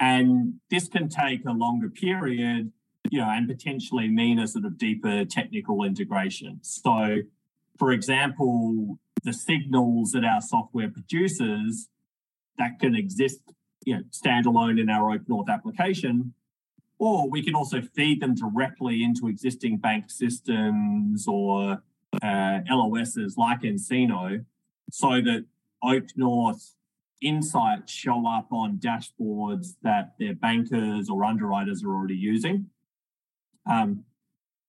and 0.00 0.54
this 0.70 0.88
can 0.88 1.08
take 1.08 1.44
a 1.44 1.52
longer 1.52 1.88
period, 1.88 2.72
you 3.10 3.20
know, 3.20 3.28
and 3.28 3.48
potentially 3.48 4.08
mean 4.08 4.38
a 4.38 4.46
sort 4.46 4.64
of 4.64 4.78
deeper 4.78 5.24
technical 5.24 5.84
integration. 5.84 6.60
So, 6.62 7.18
for 7.78 7.92
example, 7.92 8.98
the 9.24 9.32
signals 9.32 10.12
that 10.12 10.24
our 10.24 10.40
software 10.40 10.90
produces 10.90 11.88
that 12.58 12.78
can 12.80 12.94
exist, 12.94 13.40
you 13.84 13.96
know, 13.96 14.02
standalone 14.10 14.80
in 14.80 14.88
our 14.90 15.16
OakNorth 15.16 15.48
application, 15.48 16.34
or 16.98 17.28
we 17.28 17.42
can 17.42 17.54
also 17.54 17.80
feed 17.80 18.20
them 18.20 18.34
directly 18.34 19.02
into 19.02 19.28
existing 19.28 19.78
bank 19.78 20.10
systems 20.10 21.26
or 21.28 21.82
uh, 22.22 22.58
LOSs 22.68 23.36
like 23.36 23.62
nCino, 23.62 24.44
so 24.90 25.20
that 25.20 25.44
Oak 25.82 26.04
North 26.16 26.74
insights 27.20 27.92
show 27.92 28.26
up 28.28 28.52
on 28.52 28.78
dashboards 28.78 29.74
that 29.82 30.14
their 30.18 30.34
bankers 30.34 31.08
or 31.08 31.24
underwriters 31.24 31.84
are 31.84 31.92
already 31.94 32.16
using. 32.16 32.66
Um, 33.70 34.04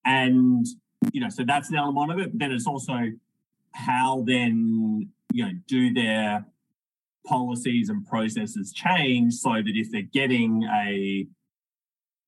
and, 0.05 0.65
you 1.11 1.21
know, 1.21 1.29
so 1.29 1.43
that's 1.45 1.69
an 1.69 1.77
element 1.77 2.11
of 2.11 2.19
it. 2.19 2.31
But 2.31 2.39
then 2.39 2.51
it's 2.51 2.67
also 2.67 3.11
how 3.71 4.23
then, 4.25 5.09
you 5.31 5.45
know, 5.45 5.51
do 5.67 5.93
their 5.93 6.45
policies 7.25 7.89
and 7.89 8.05
processes 8.05 8.73
change 8.73 9.33
so 9.35 9.53
that 9.53 9.73
if 9.73 9.91
they're 9.91 10.01
getting 10.01 10.63
a 10.63 11.27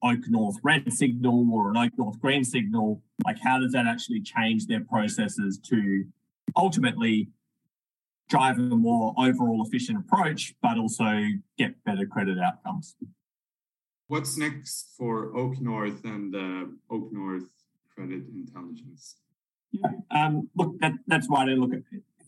OakNorth 0.03 0.55
red 0.63 0.91
signal 0.91 1.47
or 1.53 1.69
an 1.69 1.75
OakNorth 1.75 2.19
green 2.19 2.43
signal, 2.43 3.01
like 3.23 3.37
how 3.39 3.59
does 3.59 3.71
that 3.73 3.85
actually 3.87 4.21
change 4.21 4.65
their 4.67 4.83
processes 4.83 5.59
to 5.69 6.05
ultimately 6.55 7.29
drive 8.31 8.57
a 8.57 8.61
more 8.61 9.13
overall 9.17 9.61
efficient 9.67 9.99
approach, 9.99 10.55
but 10.61 10.77
also 10.77 11.21
get 11.57 11.83
better 11.83 12.05
credit 12.05 12.37
outcomes. 12.39 12.95
What's 14.07 14.37
next 14.37 14.93
for 14.97 15.33
OakNorth 15.33 16.03
and 16.05 16.33
uh, 16.33 16.65
OakNorth 16.89 17.49
Credit 17.93 18.23
Intelligence? 18.33 19.17
Yeah, 19.73 19.89
um, 20.09 20.49
look, 20.55 20.79
that, 20.79 20.93
that's 21.07 21.29
why 21.29 21.43
And 21.43 21.59
look, 21.59 21.71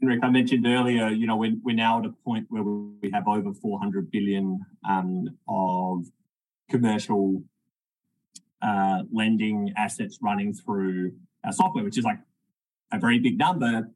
Henrik, 0.04 0.20
I 0.22 0.30
mentioned 0.30 0.68
earlier, 0.68 1.08
you 1.08 1.26
know, 1.26 1.38
we're, 1.38 1.56
we're 1.64 1.76
now 1.76 2.00
at 2.00 2.06
a 2.06 2.10
point 2.10 2.48
where 2.50 2.62
we 2.62 3.10
have 3.14 3.26
over 3.26 3.54
400 3.54 4.12
billion 4.12 4.60
um, 4.88 5.30
of 5.48 6.08
commercial 6.70 7.42
uh, 8.62 9.04
lending 9.14 9.74
assets 9.78 10.20
running 10.22 10.54
through 10.54 11.14
our 11.46 11.54
software, 11.54 11.86
which 11.86 11.98
is 11.98 12.04
like 12.04 12.20
a 12.92 13.00
very 13.00 13.18
big 13.18 13.38
number 13.38 13.88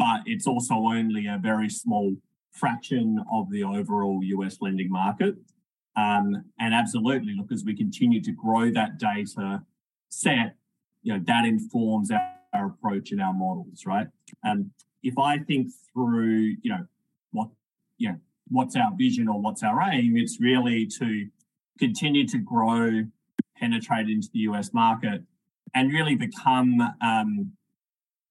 but 0.00 0.22
it's 0.24 0.46
also 0.46 0.76
only 0.76 1.26
a 1.26 1.38
very 1.38 1.68
small 1.68 2.16
fraction 2.52 3.22
of 3.30 3.50
the 3.50 3.62
overall 3.62 4.20
US 4.22 4.56
lending 4.62 4.90
market. 4.90 5.34
Um, 5.94 6.44
and 6.58 6.72
absolutely, 6.72 7.34
look, 7.36 7.52
as 7.52 7.64
we 7.64 7.76
continue 7.76 8.22
to 8.22 8.32
grow 8.32 8.70
that 8.70 8.98
data 8.98 9.62
set, 10.08 10.56
you 11.02 11.12
know, 11.12 11.22
that 11.26 11.44
informs 11.44 12.10
our, 12.10 12.32
our 12.54 12.66
approach 12.68 13.12
and 13.12 13.20
our 13.20 13.34
models, 13.34 13.84
right? 13.84 14.06
Um, 14.42 14.70
if 15.02 15.18
I 15.18 15.38
think 15.38 15.68
through, 15.92 16.56
you 16.62 16.70
know, 16.70 16.86
what, 17.32 17.48
you 17.98 18.10
know, 18.10 18.16
what's 18.48 18.76
our 18.76 18.92
vision 18.96 19.28
or 19.28 19.40
what's 19.40 19.62
our 19.62 19.82
aim, 19.92 20.16
it's 20.16 20.40
really 20.40 20.86
to 20.98 21.28
continue 21.78 22.26
to 22.28 22.38
grow, 22.38 23.04
penetrate 23.56 24.08
into 24.08 24.28
the 24.32 24.40
US 24.40 24.72
market, 24.72 25.22
and 25.74 25.92
really 25.92 26.14
become 26.14 26.80
um, 27.00 27.52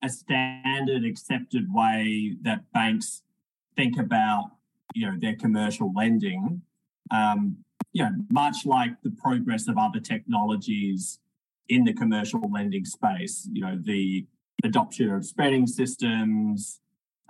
a 0.04 0.10
standard 0.10 1.04
accepted 1.06 1.74
way 1.74 2.36
that 2.42 2.72
banks 2.74 3.24
think 3.76 3.98
about 3.98 4.52
you 4.94 5.06
know 5.06 5.18
their 5.20 5.36
commercial 5.36 5.92
lending. 5.96 6.62
Um, 7.12 7.58
you 7.94 8.04
know 8.04 8.12
much 8.30 8.66
like 8.66 8.92
the 9.04 9.12
progress 9.12 9.68
of 9.68 9.78
other 9.78 10.00
technologies 10.00 11.20
in 11.70 11.84
the 11.84 11.94
commercial 11.94 12.42
lending 12.52 12.86
space 12.86 13.50
you 13.52 13.62
know 13.62 13.80
the 13.84 14.26
adoption 14.64 15.10
of 15.10 15.26
spreading 15.26 15.66
systems 15.66 16.80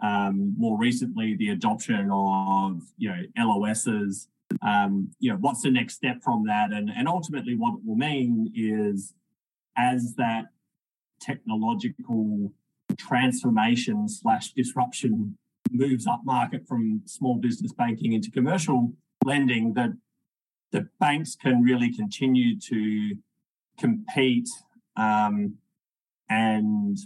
um, 0.01 0.55
more 0.57 0.77
recently 0.77 1.35
the 1.35 1.49
adoption 1.49 2.09
of 2.11 2.81
you 2.97 3.09
know 3.09 3.45
los's 3.45 4.27
um, 4.61 5.11
you 5.19 5.31
know 5.31 5.37
what's 5.37 5.61
the 5.61 5.71
next 5.71 5.95
step 5.95 6.23
from 6.23 6.45
that? 6.47 6.71
And 6.71 6.89
and 6.89 7.07
ultimately 7.07 7.55
what 7.55 7.75
it 7.75 7.85
will 7.85 7.95
mean 7.95 8.51
is 8.55 9.13
as 9.77 10.15
that 10.15 10.45
technological 11.21 12.53
transformation 12.97 14.09
slash 14.09 14.51
disruption 14.53 15.37
moves 15.71 16.07
up 16.07 16.21
market 16.25 16.67
from 16.67 17.01
small 17.05 17.35
business 17.35 17.71
banking 17.71 18.13
into 18.13 18.31
commercial 18.31 18.93
lending 19.23 19.73
that 19.73 19.91
the 20.71 20.87
banks 20.99 21.35
can 21.35 21.61
really 21.61 21.93
continue 21.93 22.59
to 22.59 23.15
compete 23.77 24.49
um, 24.95 25.55
and 26.29 26.97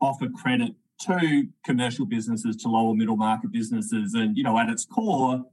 offer 0.00 0.28
credit 0.28 0.74
to 1.02 1.48
commercial 1.64 2.06
businesses, 2.06 2.56
to 2.56 2.68
lower 2.68 2.94
middle 2.94 3.16
market 3.16 3.52
businesses. 3.52 4.14
And, 4.14 4.36
you 4.36 4.42
know, 4.42 4.58
at 4.58 4.68
its 4.68 4.84
core, 4.84 5.44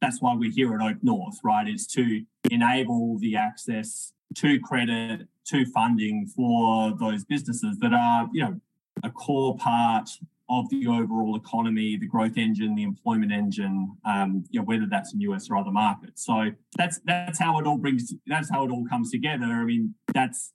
that's 0.00 0.20
why 0.20 0.34
we're 0.34 0.50
here 0.50 0.74
at 0.74 0.80
OakNorth, 0.80 1.36
right? 1.44 1.68
It's 1.68 1.86
to 1.88 2.24
enable 2.50 3.18
the 3.18 3.36
access 3.36 4.12
to 4.36 4.58
credit, 4.60 5.28
to 5.46 5.66
funding 5.66 6.26
for 6.26 6.96
those 6.98 7.24
businesses 7.24 7.78
that 7.78 7.92
are, 7.92 8.28
you 8.32 8.42
know, 8.42 8.60
a 9.02 9.10
core 9.10 9.56
part 9.56 10.08
of 10.48 10.68
the 10.70 10.86
overall 10.86 11.36
economy, 11.36 11.96
the 11.96 12.06
growth 12.06 12.36
engine, 12.36 12.74
the 12.74 12.82
employment 12.82 13.30
engine, 13.30 13.96
um, 14.04 14.44
you 14.50 14.58
know, 14.58 14.64
whether 14.64 14.86
that's 14.90 15.14
in 15.14 15.20
US 15.20 15.48
or 15.48 15.56
other 15.56 15.70
markets. 15.70 16.24
So 16.24 16.50
that's 16.76 17.00
that's 17.04 17.38
how 17.38 17.58
it 17.60 17.66
all 17.66 17.78
brings. 17.78 18.12
That's 18.26 18.50
how 18.50 18.64
it 18.64 18.70
all 18.70 18.84
comes 18.88 19.10
together. 19.12 19.44
I 19.44 19.64
mean, 19.64 19.94
that's 20.12 20.52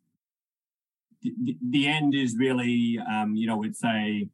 the, 1.71 1.87
end 1.87 2.15
is 2.15 2.35
really, 2.37 2.99
um, 3.09 3.35
you 3.35 3.47
know, 3.47 3.63
it's 3.63 3.83
a 3.83 4.27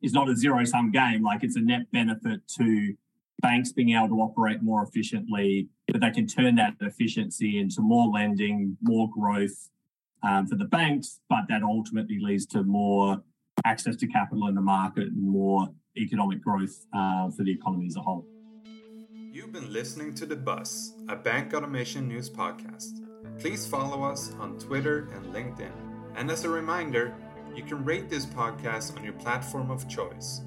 it's 0.00 0.12
not 0.12 0.28
a 0.28 0.36
zero 0.36 0.64
sum 0.64 0.90
game. 0.90 1.22
Like 1.22 1.42
it's 1.42 1.56
a 1.56 1.60
net 1.60 1.90
benefit 1.92 2.40
to 2.58 2.94
banks 3.40 3.72
being 3.72 3.90
able 3.90 4.08
to 4.08 4.20
operate 4.20 4.62
more 4.62 4.82
efficiently, 4.82 5.68
but 5.88 6.00
they 6.00 6.10
can 6.10 6.26
turn 6.26 6.56
that 6.56 6.74
efficiency 6.80 7.58
into 7.58 7.80
more 7.80 8.08
lending, 8.08 8.76
more 8.82 9.08
growth 9.10 9.70
um, 10.22 10.46
for 10.46 10.56
the 10.56 10.64
banks, 10.64 11.20
but 11.28 11.44
that 11.48 11.62
ultimately 11.62 12.18
leads 12.20 12.46
to 12.46 12.62
more 12.62 13.22
access 13.64 13.96
to 13.96 14.06
capital 14.06 14.48
in 14.48 14.54
the 14.54 14.60
market 14.60 15.04
and 15.04 15.22
more 15.22 15.68
economic 15.96 16.42
growth 16.42 16.86
uh, 16.94 17.30
for 17.30 17.44
the 17.44 17.52
economy 17.52 17.86
as 17.86 17.96
a 17.96 18.00
whole. 18.00 18.26
You've 19.32 19.52
been 19.52 19.72
listening 19.72 20.14
to 20.14 20.26
The 20.26 20.36
Buzz, 20.36 20.94
a 21.08 21.16
bank 21.16 21.54
automation 21.54 22.08
news 22.08 22.30
podcast. 22.30 23.03
Please 23.38 23.66
follow 23.66 24.02
us 24.02 24.32
on 24.38 24.58
Twitter 24.58 25.08
and 25.14 25.34
LinkedIn. 25.34 25.72
And 26.16 26.30
as 26.30 26.44
a 26.44 26.48
reminder, 26.48 27.14
you 27.54 27.62
can 27.62 27.84
rate 27.84 28.08
this 28.08 28.26
podcast 28.26 28.96
on 28.96 29.04
your 29.04 29.12
platform 29.14 29.70
of 29.70 29.88
choice. 29.88 30.40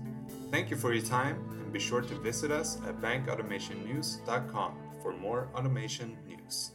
Thank 0.52 0.70
you 0.70 0.78
for 0.78 0.94
your 0.94 1.06
time 1.06 1.36
and 1.52 1.72
be 1.72 1.80
sure 1.80 2.02
to 2.02 2.16
visit 2.16 2.52
us 2.52 2.78
at 2.88 3.02
bankautomationnews.com 3.02 4.74
for 5.02 5.14
more 5.14 5.50
automation 5.56 6.18
news. 6.28 6.72